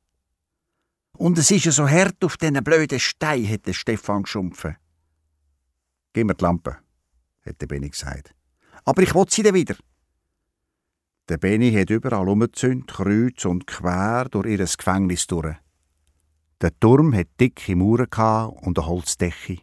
Und 1.16 1.38
es 1.38 1.51
ist 1.51 1.64
ja 1.64 1.73
so 1.73 1.88
hart 1.88 2.23
auf 2.23 2.37
diesen 2.37 2.62
blöden 2.62 3.01
Stein, 3.01 3.49
hat 3.49 3.66
der 3.66 3.73
Stefan 3.73 4.25
geschumpfen. 4.25 4.77
Gib 6.12 6.27
mir 6.27 6.35
die 6.35 6.44
Lampe, 6.44 6.77
hat 7.47 7.62
der 7.62 7.66
Benny 7.66 7.88
gesagt. 7.88 8.35
Aber 8.85 9.01
ich 9.01 9.14
will 9.14 9.25
sie 9.31 9.42
dann 9.42 9.55
wieder. 9.55 9.77
Der 11.31 11.38
Benny 11.38 11.73
hat 11.73 11.88
überall 11.88 12.29
umgezündet, 12.29 12.88
kreuz 12.88 13.47
und 13.47 13.66
quer 13.66 14.27
durch 14.27 14.49
ihr 14.49 14.59
Gefängnis 14.59 15.27
durch. 15.27 15.63
Der 16.64 16.81
Turm 16.81 17.14
hat 17.14 17.27
dicke 17.38 17.77
Mauern 17.77 18.48
und 18.62 18.79
eine 18.79 18.87
Holzdecke. 18.87 19.59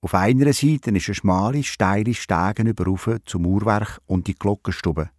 Auf 0.00 0.12
einer 0.14 0.52
Seite 0.52 0.90
ist 0.90 1.08
eine 1.08 1.14
schmale, 1.14 1.62
steile 1.62 2.14
Stege 2.14 2.68
über 2.68 3.20
zum 3.24 3.42
Mauerwerk 3.42 4.00
und 4.06 4.26
die 4.26 4.34
Glockenstube. 4.34 5.10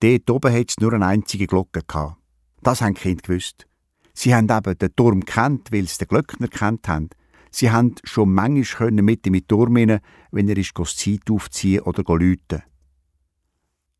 Dort 0.00 0.30
oben 0.30 0.52
hat 0.52 0.68
es 0.68 0.76
nur 0.78 0.92
eine 0.92 1.06
einzige 1.06 1.46
Glocke 1.46 1.80
gehabt. 1.86 2.18
Das 2.62 2.82
haben 2.82 2.92
die 2.92 3.00
Kinder 3.00 3.22
gewusst. 3.22 3.66
Sie 4.12 4.34
haben 4.34 4.50
eben 4.50 4.76
den 4.76 4.94
Turm 4.94 5.24
kennt, 5.24 5.72
weil 5.72 5.88
sie 5.88 5.96
den 5.96 6.08
Glöckner 6.08 6.48
kennt 6.48 6.86
haben. 6.86 7.08
Sie 7.50 7.70
haben 7.70 7.94
schon 8.04 8.34
manchmal 8.34 8.90
mit 8.90 9.24
dem 9.24 9.46
Turm 9.48 9.74
rein, 9.74 10.00
wenn 10.32 10.50
er 10.50 10.58
ist 10.58 10.72
das 10.74 10.96
Zeit 10.96 11.30
aufziehen 11.30 11.80
oder 11.80 12.02
läuten. 12.02 12.62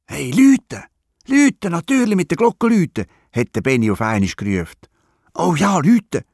Hey, 0.06 0.32
Leute! 0.32 0.84
Leute, 1.26 1.70
natürlich 1.70 2.16
mit 2.16 2.30
der 2.30 2.36
Glocke 2.36 2.68
läuten, 2.68 3.06
hat 3.32 3.56
der 3.56 3.62
Benny 3.62 3.90
auf 3.90 4.02
einmal 4.02 4.28
gerufen. 4.36 4.89
Oh 5.34 5.54
ja, 5.54 5.78
Leute! 5.78 6.24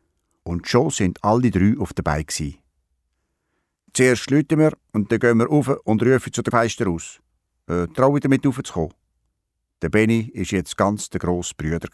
Und 0.42 0.68
schon 0.68 0.90
sind 0.90 1.22
alle 1.22 1.50
drei 1.50 1.76
auf 1.78 1.92
dabei 1.92 2.22
gsi. 2.22 2.60
Zuerst 3.92 4.30
läuten 4.30 4.58
wir 4.58 4.72
und 4.92 5.10
dann 5.10 5.18
gehen 5.18 5.38
wir 5.38 5.46
rauf 5.46 5.68
und 5.84 6.02
rufen 6.02 6.32
zu 6.32 6.42
den 6.42 6.50
Feister 6.50 6.88
aus. 6.88 7.20
Äh, 7.66 7.86
trau 7.88 8.18
damit 8.18 8.46
raufzukommen. 8.46 8.92
Der 9.82 9.88
Benny 9.88 10.30
ist 10.32 10.52
jetzt 10.52 10.76
ganz 10.76 11.10
der 11.10 11.20
grosse 11.20 11.54
Brüder. 11.56 11.88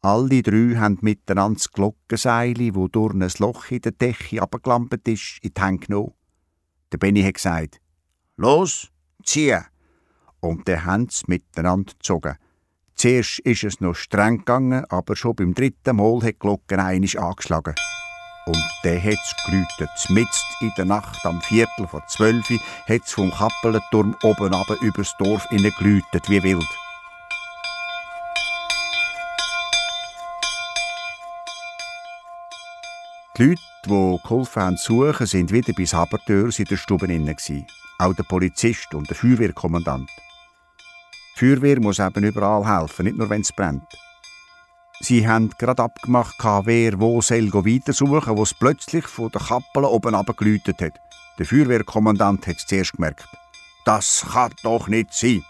Alle 0.00 0.42
drei 0.42 0.76
haben 0.76 0.98
miteinander 1.00 1.58
das 1.58 1.72
Glockenseil, 1.72 2.74
wo 2.74 2.88
durch 2.88 3.14
ein 3.14 3.28
Loch 3.38 3.70
in 3.70 3.80
der 3.80 3.92
Decke 3.92 4.42
abgeklampert 4.42 5.06
ist, 5.08 5.38
in 5.42 5.52
die 5.54 5.60
Hände 5.60 5.86
genommen. 5.86 6.14
Der 6.92 6.98
Benny 6.98 7.22
hat 7.22 7.34
gesagt, 7.34 7.80
«Los, 8.36 8.90
zieh!» 9.24 9.58
Und 10.40 10.68
dann 10.68 10.84
haben 10.84 11.08
sie 11.08 11.24
miteinander 11.26 11.92
gezogen. 11.92 12.36
Zuerst 12.98 13.38
ist 13.38 13.62
es 13.62 13.80
noch 13.80 13.94
streng 13.94 14.38
gegangen, 14.38 14.84
aber 14.88 15.14
schon 15.14 15.36
beim 15.36 15.54
dritten 15.54 15.94
Mal 15.94 16.16
hat 16.16 16.34
die 16.34 16.38
Glocke 16.40 16.82
einisch 16.82 17.16
angeschlagen. 17.16 17.76
Und 18.46 18.64
dann 18.82 19.00
hat 19.00 19.12
es 19.12 19.36
geläutet. 19.46 19.90
Mitten 20.08 20.28
in 20.60 20.72
der 20.76 20.84
Nacht, 20.84 21.24
am 21.24 21.40
Viertel 21.42 21.86
vor 21.86 22.04
zwölf, 22.08 22.50
hat 22.50 23.02
es 23.04 23.12
vom 23.12 23.30
Kappelenturm 23.30 24.16
oben 24.24 24.52
runter 24.52 24.76
übers 24.82 25.14
Dorf 25.16 25.46
geläutet, 25.48 26.28
wie 26.28 26.42
wild. 26.42 26.66
Die 33.36 33.44
Leute, 33.44 33.60
die 33.84 34.18
geholfen 34.24 34.62
haben 34.62 34.76
suchen, 34.76 35.26
sind 35.26 35.52
wieder 35.52 35.72
bis 35.72 35.94
Habertürs 35.94 36.58
in 36.58 36.64
der 36.64 36.76
Stube 36.76 37.06
Auch 38.00 38.14
der 38.14 38.24
Polizist 38.24 38.92
und 38.92 39.08
der 39.08 39.16
Feuerwehrkommandant. 39.16 40.10
Die 41.38 41.46
Feuerwehr 41.46 41.80
muss 41.80 42.00
eben 42.00 42.24
überall 42.24 42.66
helfen, 42.66 43.04
nicht 43.04 43.16
nur 43.16 43.30
wenn 43.30 43.42
es 43.42 43.52
brennt. 43.52 43.86
Sie 45.00 45.28
haben 45.28 45.50
gerade 45.56 45.84
abgemacht, 45.84 46.36
wer 46.64 46.98
wo 46.98 47.20
soll 47.20 47.52
weiter 47.52 47.92
suchen, 47.92 48.36
wo 48.36 48.42
es 48.42 48.54
plötzlich 48.54 49.06
von 49.06 49.30
der 49.30 49.42
Kappel 49.42 49.84
oben 49.84 50.16
abgeläutet 50.16 50.82
hat. 50.82 50.94
Der 51.38 51.46
Feuerwehrkommandant 51.46 52.44
hat 52.48 52.56
es 52.56 52.66
zuerst 52.66 52.94
gemerkt. 52.94 53.28
Das 53.84 54.26
kann 54.32 54.52
doch 54.64 54.88
nicht 54.88 55.12
sein, 55.12 55.44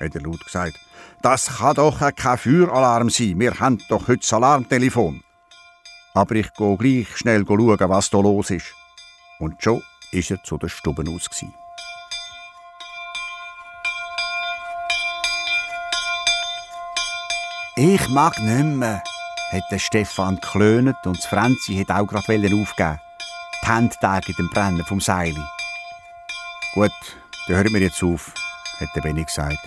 hat 0.00 0.16
er 0.16 0.22
laut 0.22 0.44
gesagt. 0.44 0.74
Das 1.22 1.58
kann 1.58 1.76
doch 1.76 2.00
kein 2.16 2.38
Feueralarm 2.38 3.08
sein. 3.08 3.38
Wir 3.38 3.60
haben 3.60 3.78
doch 3.88 4.08
heute 4.08 4.20
das 4.20 4.32
Alarmtelefon. 4.32 5.22
Aber 6.14 6.34
ich 6.34 6.52
gehe 6.54 6.76
gleich 6.76 7.16
schnell 7.16 7.46
schauen, 7.46 7.78
was 7.78 8.10
da 8.10 8.18
los 8.18 8.50
ist. 8.50 8.74
Und 9.38 9.62
schon 9.62 9.82
ist 10.10 10.32
er 10.32 10.42
zu 10.42 10.58
der 10.58 10.68
Stube 10.68 11.04
aus. 11.08 11.30
Ich 17.80 18.08
mag 18.08 18.36
nicht 18.40 18.76
mehr, 18.76 19.04
hat 19.52 19.62
der 19.70 19.78
Stefan 19.78 20.34
geklönt 20.34 20.96
und 21.06 21.22
Franzi 21.22 21.76
hat 21.76 21.92
auch 21.92 22.08
gerade 22.08 22.52
aufgeben. 22.60 23.00
Die 23.62 23.68
Hände 23.68 23.94
in 24.26 24.34
dem 24.36 24.50
Brennen 24.50 24.84
vom 24.84 25.00
Seil. 25.00 25.36
Gut, 26.74 26.90
dann 27.46 27.56
hören 27.56 27.72
wir 27.72 27.80
jetzt 27.80 28.02
auf, 28.02 28.34
hat 28.80 28.88
der 28.96 29.00
Benny 29.00 29.22
gesagt. 29.22 29.60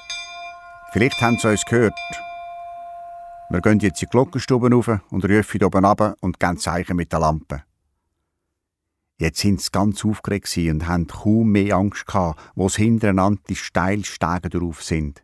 Vielleicht 0.91 1.21
haben 1.21 1.38
sie 1.38 1.52
uns 1.52 1.63
gehört. 1.63 1.93
Wir 3.50 3.62
gehen 3.62 3.80
jetzt 3.80 4.02
in 4.02 4.08
die 4.08 4.12
Glockenstube 4.12 4.69
rauf 4.69 4.89
und 5.10 5.24
rufen 5.24 5.63
oben 5.63 5.86
ab 5.86 6.17
und 6.19 6.38
geben 6.38 6.58
Zeichen 6.58 6.97
mit 6.97 7.13
der 7.13 7.21
Lampe. 7.21 7.63
Jetzt 9.19 9.39
sind 9.39 9.62
sie 9.62 9.71
ganz 9.71 10.04
aufgeregt 10.04 10.54
und 10.58 10.86
haben 10.86 11.08
kaum 11.08 11.54
mehr 11.54 11.78
Angst 11.78 12.08
gehabt, 12.08 12.41
wo 12.56 12.67
sie 12.67 12.84
hintereinander 12.84 13.41
die 13.47 13.56
Steilstege 13.56 14.50
drauf 14.50 14.84
sind. 14.84 15.24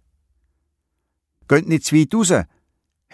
Geht 1.49 1.67
nicht 1.67 1.83
zu 1.83 1.97
weit 1.97 2.15
raus, 2.15 2.47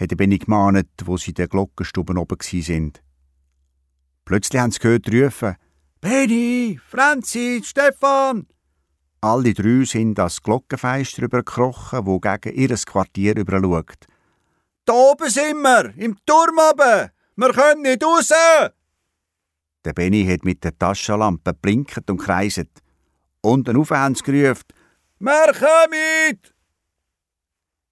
hat 0.03 0.17
Benny 0.17 0.37
gemahnt, 0.37 0.89
wo 1.05 1.17
sie 1.17 1.31
in 1.31 1.35
der 1.35 1.47
Glockenstube 1.47 2.13
oben 2.17 2.37
sind. 2.41 3.01
Plötzlich 4.25 4.61
haben 4.61 4.71
sie 4.71 4.79
gehört 4.79 5.11
rufen, 5.11 5.55
Benny, 6.01 6.79
Franzi, 6.85 7.61
Stefan! 7.63 8.47
Alle 9.21 9.53
drei 9.53 9.85
sind 9.85 10.15
das 10.15 10.41
Glockenfenster 10.41 11.23
übergekrochen, 11.23 12.05
wo 12.05 12.19
gegen 12.19 12.53
ihr 12.53 12.75
Quartier 12.75 13.37
überschaut. 13.37 14.07
Da 14.83 14.93
oben 14.93 15.29
sind 15.29 15.61
wir, 15.61 15.93
im 15.95 16.17
Turm 16.25 16.57
oben! 16.57 17.09
Wir 17.37 17.53
können 17.53 17.83
nicht 17.83 18.03
raus! 18.03 18.33
Der 19.85 19.93
Benny 19.93 20.25
hat 20.25 20.43
mit 20.43 20.63
der 20.63 20.77
Taschenlampe 20.77 21.53
blinkt 21.53 22.09
und 22.09 22.17
kreiset. 22.17 22.69
Unten 23.41 23.75
rauf 23.75 23.91
haben 23.91 24.15
sie 24.15 24.23
gerufen, 24.23 24.63
«Wir 25.19 25.53
kommen!» 25.53 26.39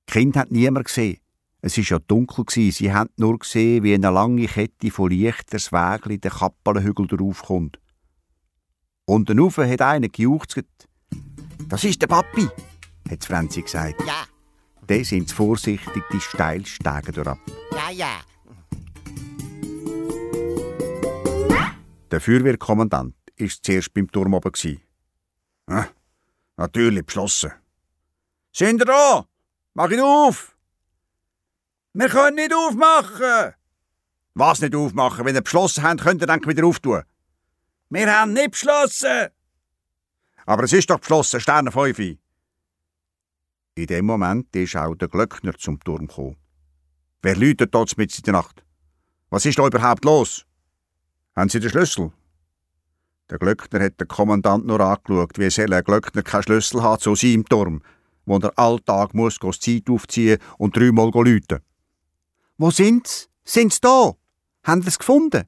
Kind 0.08 0.36
hat 0.36 0.52
niemand 0.52 0.86
gesehen. 0.88 1.21
Es 1.64 1.78
war 1.78 1.84
ja 1.84 2.00
dunkel, 2.00 2.46
sie 2.50 2.92
haben 2.92 3.12
nur 3.18 3.38
gesehen, 3.38 3.84
wie 3.84 3.94
eine 3.94 4.10
lange 4.10 4.48
Kette 4.48 4.90
von 4.90 5.12
Lichtern 5.12 5.46
das 5.52 5.72
Wägli 5.72 6.18
den 6.18 6.32
Kappelenhügel 6.32 7.06
draufkommt. 7.06 7.80
Und 9.06 9.30
dann 9.30 9.40
hat 9.40 9.82
einer 9.82 10.10
gejuchzt. 10.10 10.64
Das 11.68 11.84
ist 11.84 12.02
der 12.02 12.08
Papi, 12.08 12.48
hat 13.10 13.24
Franzi 13.24 13.62
gesagt. 13.62 14.02
Ja. 14.08 14.26
Dann 14.88 15.04
sind 15.04 15.30
sie 15.30 15.36
vorsichtig 15.36 16.04
die 16.12 16.20
Steilstege 16.20 17.12
durchab. 17.12 17.38
Ja, 17.72 17.92
ja. 17.92 18.22
Der 22.10 22.20
Feuerwehrkommandant 22.20 23.16
war 23.38 23.48
zuerst 23.62 23.94
beim 23.94 24.12
Turm 24.12 24.34
oben. 24.34 24.82
Ah, 25.68 25.86
natürlich 26.58 27.06
beschlossen. 27.06 27.52
Sind 28.52 28.82
ihr 28.82 28.86
da? 28.86 29.26
Mach 29.76 29.90
ihn 29.92 30.02
auf! 30.02 30.51
Wir 31.94 32.08
können 32.08 32.38
nicht 32.38 32.54
aufmachen! 32.54 33.54
Was 34.34 34.62
nicht 34.62 34.76
aufmachen? 34.76 35.26
Wenn 35.26 35.36
ihr 35.36 35.42
beschlossen 35.42 35.84
habt, 35.84 36.02
könnt 36.02 36.22
ihr 36.22 36.28
dann 36.28 36.46
wieder 36.46 36.66
auftun. 36.66 37.04
Wir 37.90 38.20
haben 38.20 38.32
nicht 38.32 38.52
beschlossen! 38.52 39.28
Aber 40.46 40.64
es 40.64 40.72
ist 40.72 40.90
doch 40.90 41.00
beschlossen, 41.00 41.42
Sterne 41.42 41.70
5. 41.70 42.00
In 43.76 43.88
dem 43.88 44.06
Moment 44.06 44.56
ist 44.56 44.78
auch 44.78 44.96
der 44.96 45.10
Glöckner 45.10 45.54
zum 45.58 45.82
Turm 45.82 46.08
gekommen. 46.08 46.38
Wer 47.22 47.36
läutet 47.36 47.76
dort 47.76 47.98
mit 47.98 48.18
in 48.18 48.24
der 48.24 48.34
Nacht? 48.34 48.64
Was 49.30 49.46
ist 49.46 49.60
da 49.60 49.68
überhaupt 49.68 50.06
los? 50.06 50.46
Haben 51.36 51.50
Sie 51.50 51.60
den 51.60 51.70
Schlüssel? 51.70 52.14
Der 53.30 53.38
Glöckner 53.38 53.84
hat 53.84 54.00
den 54.00 54.08
Kommandant 54.08 54.66
nur 54.66 54.80
angeschaut, 54.80 55.38
wie 55.38 55.50
soll 55.50 55.74
ein 55.74 55.84
Glöckner 55.84 56.24
keinen 56.24 56.44
Schlüssel 56.44 56.84
hat 56.84 57.02
zu 57.02 57.16
seinem 57.16 57.46
Turm, 57.46 57.82
wo 58.26 58.38
er 58.38 58.58
alltag 58.58 59.14
muss 59.14 59.40
die 59.40 59.84
Zeit 59.84 59.90
aufziehen 59.90 60.40
und 60.58 60.76
dreimal 60.76 61.12
läuten. 61.14 61.60
Wo 62.62 62.70
sind's? 62.70 63.28
Sind's 63.44 63.82
da? 63.82 64.14
Haben 64.64 64.86
wir's 64.86 65.00
gefunden? 65.00 65.46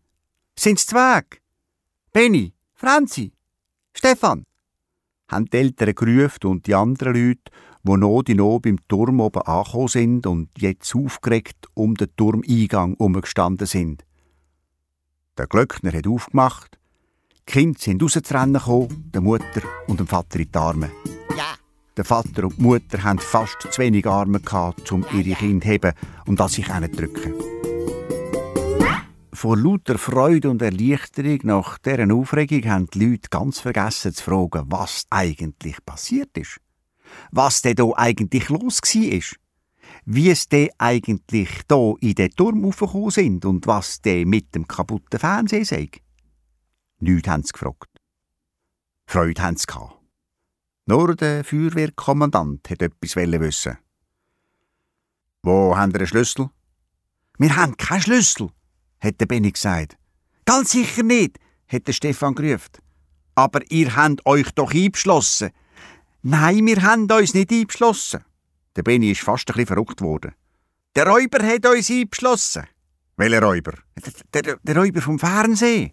Sind's 0.57 0.91
Weg? 0.93 1.43
Benny, 2.11 2.55
Franzi, 2.73 3.31
Stefan? 3.95 4.45
Haben 5.27 5.45
die 5.45 5.57
Eltern 5.57 5.93
gerufen 5.93 6.47
und 6.47 6.65
die 6.65 6.73
anderen 6.73 7.13
Leute, 7.13 7.51
die 7.83 7.97
noch 7.97 8.23
die 8.23 8.33
noch 8.33 8.61
beim 8.61 8.79
Turm 8.87 9.19
oben 9.19 9.43
angekommen 9.43 9.87
sind 9.89 10.25
und 10.25 10.49
jetzt 10.57 10.95
aufgeregt 10.95 11.67
um 11.75 11.93
den 11.93 12.15
Turmeingang 12.15 12.95
herumgestanden 12.97 13.67
sind. 13.67 14.03
Der 15.37 15.45
Glöckner 15.45 15.93
hat 15.93 16.07
aufgemacht, 16.07 16.79
die 17.37 17.43
Kinder 17.45 17.79
sind 17.79 18.01
rauszurennen 18.01 19.11
der 19.13 19.21
Mutter 19.21 19.61
und 19.85 19.99
dem 19.99 20.07
Vater 20.07 20.39
in 20.39 20.51
die 20.51 20.57
Arme. 20.57 20.91
Der 21.95 22.05
Vater 22.05 22.45
und 22.45 22.57
die 22.57 22.61
Mutter 22.61 23.03
hatten 23.03 23.19
fast 23.19 23.61
zu 23.61 23.77
wenig 23.77 24.07
Arme, 24.07 24.39
gehabt, 24.39 24.91
um 24.91 25.05
ihre 25.13 25.35
Kinder 25.35 25.63
zu 25.63 25.69
heben 25.69 25.93
und 26.25 26.41
an 26.41 26.49
sich 26.49 26.65
drücken. 26.65 27.33
Vor 29.31 29.57
lauter 29.57 29.99
Freude 29.99 30.49
und 30.49 30.61
Erleichterung 30.61 31.39
nach 31.43 31.77
deren 31.77 32.11
Aufregung 32.11 32.63
haben 32.67 32.87
die 32.87 33.05
Leute 33.05 33.29
ganz 33.29 33.59
vergessen 33.59 34.13
zu 34.13 34.23
fragen, 34.23 34.65
was 34.67 35.05
eigentlich 35.11 35.85
passiert 35.85 36.35
ist. 36.35 36.59
Was 37.31 37.61
denn 37.61 37.75
da 37.75 37.89
eigentlich 37.95 38.49
los 38.49 38.79
war. 38.81 39.37
Wie 40.05 40.29
es 40.31 40.47
denn 40.47 40.69
eigentlich 40.79 41.49
da 41.67 41.93
in 41.99 42.15
den 42.15 42.31
Turm 42.31 42.65
aufgekommen 42.65 43.11
sind 43.11 43.45
und 43.45 43.67
was 43.67 44.01
denn 44.01 44.29
mit 44.29 44.55
dem 44.55 44.67
kaputten 44.67 45.19
Fernseher 45.19 45.65
sei. 45.65 45.89
Nichts 46.99 47.27
haben 47.27 47.43
sie 47.43 47.51
gefragt. 47.51 47.89
Freude 49.05 49.41
haben 49.43 49.57
sie 49.57 49.67
gehabt. 49.67 50.02
Nur 50.85 51.15
der 51.15 51.45
Feuerwehrkommandant 51.45 52.69
hat 52.69 52.81
etwas 52.81 53.15
wissen. 53.15 53.77
Wo 55.41 55.77
haben 55.77 55.91
Sie 55.91 55.97
einen 55.97 56.07
Schlüssel? 56.07 56.49
Wir 57.37 57.55
haben 57.55 57.77
keinen 57.77 58.01
Schlüssel, 58.01 58.49
hat 58.99 59.19
der 59.19 59.25
Benny 59.25 59.51
gesagt. 59.51 59.97
Ganz 60.45 60.71
sicher 60.71 61.03
nicht, 61.03 61.39
hat 61.67 61.87
der 61.87 61.93
Stefan 61.93 62.35
gerufen. 62.35 62.71
Aber 63.35 63.61
ihr 63.71 63.95
habt 63.95 64.25
euch 64.25 64.51
doch 64.51 64.73
eingeschlossen. 64.73 65.51
Nein, 66.21 66.65
wir 66.65 66.81
haben 66.83 67.09
uns 67.09 67.33
nicht 67.33 67.51
eingeschlossen. 67.51 68.23
Der 68.75 68.83
Benny 68.83 69.11
ist 69.11 69.21
fast 69.21 69.49
ein 69.49 69.53
bisschen 69.53 69.67
verrückt 69.67 70.01
worden. 70.01 70.33
Der 70.95 71.07
Räuber 71.07 71.45
hat 71.45 71.65
uns 71.65 71.89
eingeschlossen. 71.89 72.67
Welcher 73.15 73.41
Räuber? 73.41 73.73
Der, 74.33 74.41
der, 74.41 74.57
der 74.61 74.77
Räuber 74.77 75.01
vom 75.01 75.17
Fernsehen. 75.17 75.91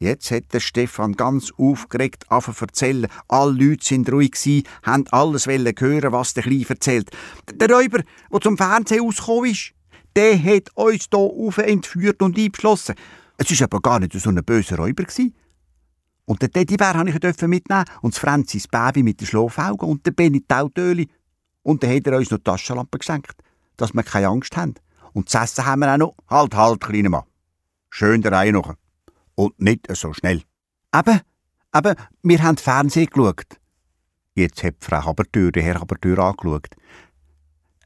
Jetzt 0.00 0.30
hat 0.30 0.52
der 0.52 0.60
Stefan 0.60 1.14
ganz 1.14 1.50
aufgeregt 1.58 2.24
zu 2.30 2.52
erzählen. 2.60 3.08
Alle 3.26 3.50
Leute 3.50 3.84
sind 3.84 4.10
ruhig 4.12 4.30
gsi, 4.30 4.62
haben 4.84 5.04
alles 5.10 5.46
hören, 5.46 6.12
was 6.12 6.34
der 6.34 6.44
Kleine 6.44 6.68
erzählt. 6.68 7.10
Der 7.52 7.68
Räuber, 7.68 8.02
der 8.32 8.40
zum 8.40 8.56
Fernsehen 8.56 9.04
ausgekommen 9.04 9.50
ist, 9.50 9.72
der 10.14 10.40
hat 10.40 10.70
uns 10.74 11.08
hier 11.10 11.18
auf 11.18 11.58
entführt 11.58 12.22
und 12.22 12.38
eingeschlossen. 12.38 12.94
Es 13.38 13.50
war 13.50 13.64
aber 13.64 13.80
gar 13.80 13.98
nicht 13.98 14.12
so 14.12 14.30
ein 14.30 14.44
böser 14.44 14.76
Räuber. 14.76 15.02
Gewesen. 15.02 15.34
Und 16.26 16.42
den 16.42 16.52
Teddybär 16.52 16.92
durfte 16.92 17.46
ich 17.46 17.48
mitnehmen 17.48 17.84
und 18.00 18.14
das 18.14 18.20
Franzis 18.20 18.68
Baby 18.68 19.02
mit 19.02 19.20
den 19.20 19.26
Schlafaugen 19.26 19.88
und 19.88 20.06
den 20.06 20.14
Benny 20.14 20.44
Tautöli. 20.46 21.08
Und 21.62 21.82
dann 21.82 21.94
hat 21.94 22.06
er 22.06 22.18
uns 22.18 22.30
noch 22.30 22.38
die 22.38 22.44
Taschenlampe 22.44 22.98
geschenkt, 22.98 23.42
dass 23.76 23.94
wir 23.94 24.02
keine 24.04 24.28
Angst 24.28 24.56
haben. 24.56 24.74
Und 25.12 25.34
das 25.34 25.52
Essen 25.52 25.66
haben 25.66 25.80
wir 25.80 25.92
auch 25.92 25.98
noch. 25.98 26.14
Halt, 26.28 26.54
halt, 26.54 26.80
kleiner 26.82 27.08
Mann. 27.08 27.24
Schön 27.90 28.22
der 28.22 28.32
Reihe 28.32 28.52
noch. 28.52 28.74
Und 29.38 29.60
nicht 29.60 29.86
so 29.94 30.12
schnell. 30.12 30.42
Aber, 30.90 31.20
aber, 31.70 31.94
wir 32.24 32.42
haben 32.42 32.56
Fernsehen 32.56 33.06
geschaut. 33.06 33.46
Jetzt 34.34 34.64
hat 34.64 34.74
Frau 34.80 35.04
Habertür 35.04 35.52
den 35.52 35.62
Herr 35.62 35.80
Habertür 35.80 36.18
angeschaut. 36.18 36.66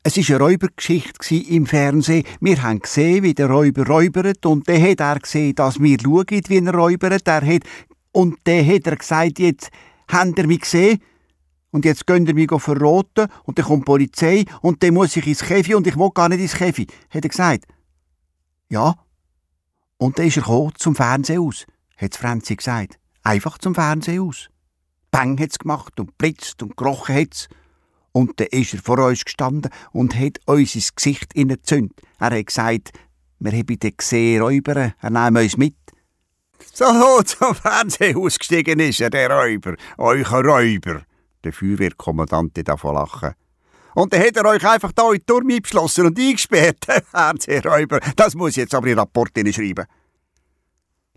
Es 0.03 0.17
war 0.17 0.37
eine 0.37 0.45
Räubergeschichte 0.47 1.35
im 1.35 1.67
Fernsehen. 1.67 2.25
Wir 2.41 2.62
haben 2.62 2.81
gesehen, 2.81 3.23
wie 3.23 3.35
der 3.35 3.51
Räuber 3.51 3.87
räubert 3.87 4.47
und 4.47 4.67
dann 4.67 4.81
hat 4.81 5.01
er 5.01 5.19
gesehen, 5.19 5.55
dass 5.55 5.79
wir 5.79 5.99
schauen, 6.03 6.25
wie 6.31 6.57
er 6.57 6.75
räubert. 6.75 7.29
Er 7.29 7.47
hat 7.47 7.65
und 8.12 8.38
dann 8.45 8.67
hat 8.67 8.87
er 8.87 8.97
gesagt, 8.97 9.38
jetzt 9.38 9.69
habt 10.09 10.38
ihr 10.38 10.47
mich 10.47 10.61
gesehen 10.61 11.03
und 11.71 11.85
jetzt 11.85 12.07
könnt 12.07 12.31
ihr 12.31 12.35
mich 12.35 12.49
verroten 12.51 13.29
und 13.45 13.59
dann 13.59 13.67
kommt 13.67 13.83
die 13.83 13.91
Polizei 13.91 14.45
und 14.62 14.83
dann 14.83 14.95
muss 14.95 15.15
ich 15.19 15.27
ins 15.27 15.45
Käfi 15.45 15.75
und 15.75 15.87
ich 15.87 15.99
will 15.99 16.11
gar 16.15 16.31
nicht 16.31 16.41
ins 16.41 16.55
Käfi, 16.55 16.87
hat 17.11 17.25
er 17.25 17.29
gesagt. 17.29 17.67
Ja. 18.71 18.95
Und 20.03 20.19
dann 20.19 20.27
ist 20.27 20.37
er 20.37 20.71
zum 20.79 20.97
Fernsehen 20.97 21.38
aus, 21.38 21.65
hat 21.97 22.17
Franzi 22.17 22.57
gesagt. 22.57 22.99
Einfach 23.23 23.57
zum 23.59 23.73
Fernsehen 23.73 24.23
aus. 24.23 24.49
Bang 25.12 25.38
hat's 25.38 25.61
gemacht 25.61 26.01
und 26.01 26.19
blitzt 26.19 26.61
und 26.61 26.77
gerochen 26.77 27.15
hat's. 27.15 27.49
Und 28.11 28.41
dann 28.41 28.49
ist 28.49 28.75
er 28.75 28.81
vor 28.81 28.99
uns 28.99 29.25
gestanden 29.25 29.71
und 29.93 30.19
hat 30.19 30.41
uns 30.47 30.75
ins 30.75 30.97
Gesicht 30.97 31.35
gezündet. 31.35 32.03
Er 32.19 32.37
hat 32.37 32.47
gesagt, 32.47 32.91
wir 33.38 33.53
haben 33.53 33.69
ihn 33.69 33.97
gesehen, 33.97 34.43
Räuber, 34.43 34.93
er 34.99 35.11
nehme 35.11 35.41
uns 35.41 35.57
mit. 35.57 35.77
So 36.75 37.23
zum 37.25 37.55
Fernsehen 37.55 38.17
ausgestiegen 38.17 38.81
ist 38.81 39.01
er, 39.01 39.11
der 39.11 39.31
Räuber, 39.31 39.77
euer 39.99 40.27
Räuber. 40.27 41.03
Der 41.45 41.53
Feuerwehrkommandant 41.53 42.59
davon 42.67 42.97
lachen. 42.97 43.35
Und 43.95 44.13
dann 44.13 44.23
hat 44.23 44.37
er 44.37 44.47
euch 44.47 44.67
einfach 44.67 44.93
da 44.93 45.11
in 45.13 45.19
den 45.19 45.27
Turm 45.27 45.51
eingeschlossen 45.51 46.07
und 46.07 46.19
eingesperrt, 46.19 46.87
Fernsehräuber. 47.11 48.01
Das 48.17 48.35
muss 48.35 48.51
ich 48.51 48.57
jetzt 48.57 48.75
aber 48.75 48.87
in 48.87 48.99
Rapport 48.99 49.31
schreiben. 49.37 49.87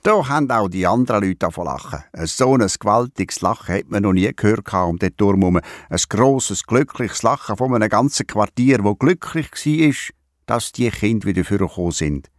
Da 0.04 0.28
haben 0.28 0.52
auch 0.52 0.68
die 0.68 0.86
anderen 0.86 1.24
Leute 1.24 1.38
davon 1.38 1.66
lachen. 1.66 2.04
So 2.26 2.54
ein 2.54 2.60
gewaltiges 2.60 3.42
Lachen 3.42 3.74
hat 3.74 3.90
man 3.90 4.04
noch 4.04 4.14
nie 4.14 4.32
gehört 4.36 4.72
um 4.72 5.00
den 5.00 5.18
Turm 5.18 5.40
herum. 5.40 5.60
Ein 5.90 6.00
grosses, 6.10 6.64
glückliches 6.64 7.24
Lachen 7.24 7.58
von 7.58 7.74
einem 7.74 7.90
ganzen 7.90 8.28
Quartier, 8.28 8.84
wo 8.84 8.94
glücklich 8.94 9.50
war, 9.52 10.16
dass 10.46 10.72
die 10.72 10.92
Kinder 10.92 11.26
wieder 11.28 11.44
vorgekommen 11.44 11.92
sind. 11.92 12.30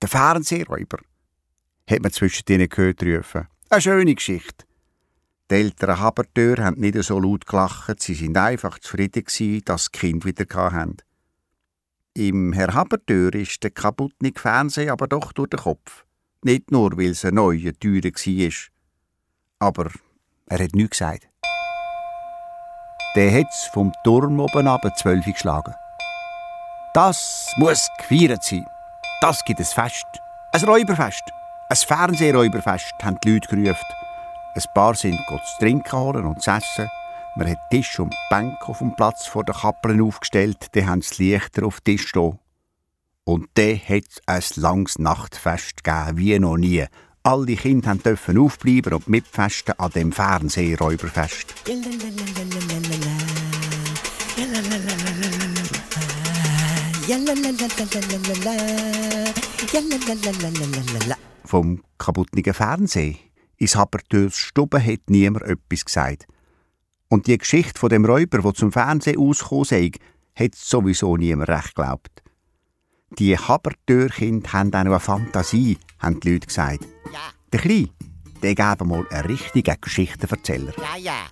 Der 0.00 0.08
Fernsehräuber 0.08 0.98
hat 1.90 2.00
man 2.00 2.12
zwischen 2.12 2.44
denen 2.44 2.68
gehört 2.68 3.02
rufen. 3.02 3.48
Eine 3.70 3.82
schöne 3.82 4.14
Geschichte. 4.14 4.67
Die 5.50 5.54
älteren 5.54 5.98
Habertür 5.98 6.62
haben 6.62 6.80
nicht 6.80 7.02
so 7.02 7.18
laut 7.18 7.46
gelacht, 7.46 8.02
sie 8.02 8.14
sind 8.14 8.36
einfach 8.36 8.78
zufrieden 8.78 9.24
gewesen, 9.24 9.64
dass 9.64 9.90
die 9.90 9.98
Kinder 9.98 10.26
wieder 10.26 10.72
hatten. 10.72 10.98
Im 12.14 12.52
Herr 12.52 12.74
Habertür 12.74 13.34
ist 13.34 13.62
der 13.62 13.70
kaputte 13.70 14.32
Fernseher 14.34 14.92
aber 14.92 15.06
doch 15.06 15.32
durch 15.32 15.48
den 15.50 15.60
Kopf. 15.60 16.04
Nicht 16.42 16.70
nur, 16.70 16.98
weil 16.98 17.10
es 17.10 17.24
eine 17.24 17.36
neue, 17.36 17.78
teure 17.78 18.12
war. 18.12 18.52
Aber 19.58 19.90
er 20.46 20.64
hat 20.64 20.74
nichts 20.74 20.98
gesagt. 20.98 21.28
Der 23.16 23.32
hat 23.32 23.46
es 23.50 23.70
vom 23.72 23.92
Turm 24.04 24.38
oben 24.38 24.68
ab 24.68 24.82
zwölf 24.98 25.24
geschlagen. 25.24 25.74
Das 26.92 27.50
muss 27.56 27.88
gefeiert 27.98 28.44
sein. 28.44 28.66
Das 29.20 29.42
gibt 29.44 29.60
es 29.60 29.72
Fest. 29.72 30.06
Ein 30.52 30.64
Räuberfest. 30.64 31.22
Ein 31.70 31.76
Fernsehräuberfest, 31.76 32.94
haben 33.02 33.18
die 33.24 33.34
Leute 33.34 33.48
gerufen. 33.48 34.07
Ein 34.54 34.62
paar 34.74 34.94
sind 34.94 35.18
zu 35.28 35.38
trinken 35.58 35.92
holen 35.92 36.24
und 36.24 36.42
zu 36.42 36.50
essen. 36.50 36.88
Man 37.36 37.48
hat 37.48 37.58
Tisch 37.70 37.98
und 38.00 38.14
Bänke 38.30 38.66
auf 38.66 38.78
dem 38.78 38.96
Platz 38.96 39.26
vor 39.26 39.44
der 39.44 39.54
Kappeln 39.54 40.00
aufgestellt, 40.00 40.66
dann 40.72 40.86
haben 40.86 41.02
sie 41.02 41.32
Lichter 41.32 41.66
auf 41.66 41.80
den 41.80 41.96
Tisch 41.96 42.08
stehen. 42.08 42.38
Und 43.24 43.48
dann 43.54 43.78
hat 43.78 44.04
es 44.08 44.20
ein 44.56 44.62
langes 44.62 44.98
Nachtfest 44.98 45.84
gegeben, 45.84 46.16
wie 46.18 46.38
noch 46.38 46.56
nie. 46.56 46.84
Alle 47.22 47.56
Kinder 47.56 47.94
dürfen 47.94 48.38
aufbleiben 48.38 48.94
und 48.94 49.08
mitfesten 49.08 49.78
an 49.78 49.90
dem 49.90 50.12
Fernsehräuberfest. 50.12 51.54
Vom 61.44 61.82
kaputten 61.98 62.54
Fernsehen 62.54 63.27
ins 63.58 63.76
Habertürs 63.76 64.36
Stube 64.36 64.82
hat 64.84 65.10
niemand 65.10 65.44
etwas 65.44 65.84
gesagt. 65.84 66.26
Und 67.08 67.26
die 67.26 67.38
Geschichte 67.38 67.78
von 67.78 67.88
dem 67.88 68.04
Räuber, 68.04 68.44
wo 68.44 68.52
zum 68.52 68.72
Fernsehen 68.72 69.18
ausgekommen 69.18 69.64
sei, 69.64 69.90
hat 70.34 70.54
sowieso 70.54 71.16
niemand 71.16 71.48
recht 71.50 71.74
geglaubt. 71.74 72.22
Die 73.18 73.36
Habertürkinder 73.36 74.52
haben 74.52 74.74
auch 74.74 74.78
eine 74.80 75.00
Fantasie, 75.00 75.78
haben 75.98 76.20
die 76.20 76.34
Leute 76.34 76.46
gesagt. 76.46 76.86
Ja, 77.12 77.30
Der 77.52 77.60
Kleine, 77.60 77.88
der 78.42 78.54
gäbe 78.54 78.84
mal 78.84 79.06
einen 79.10 79.26
richtigen 79.26 79.76
Geschichtenverzähler. 79.80 80.72
ja, 80.78 80.96
ja. 80.98 81.26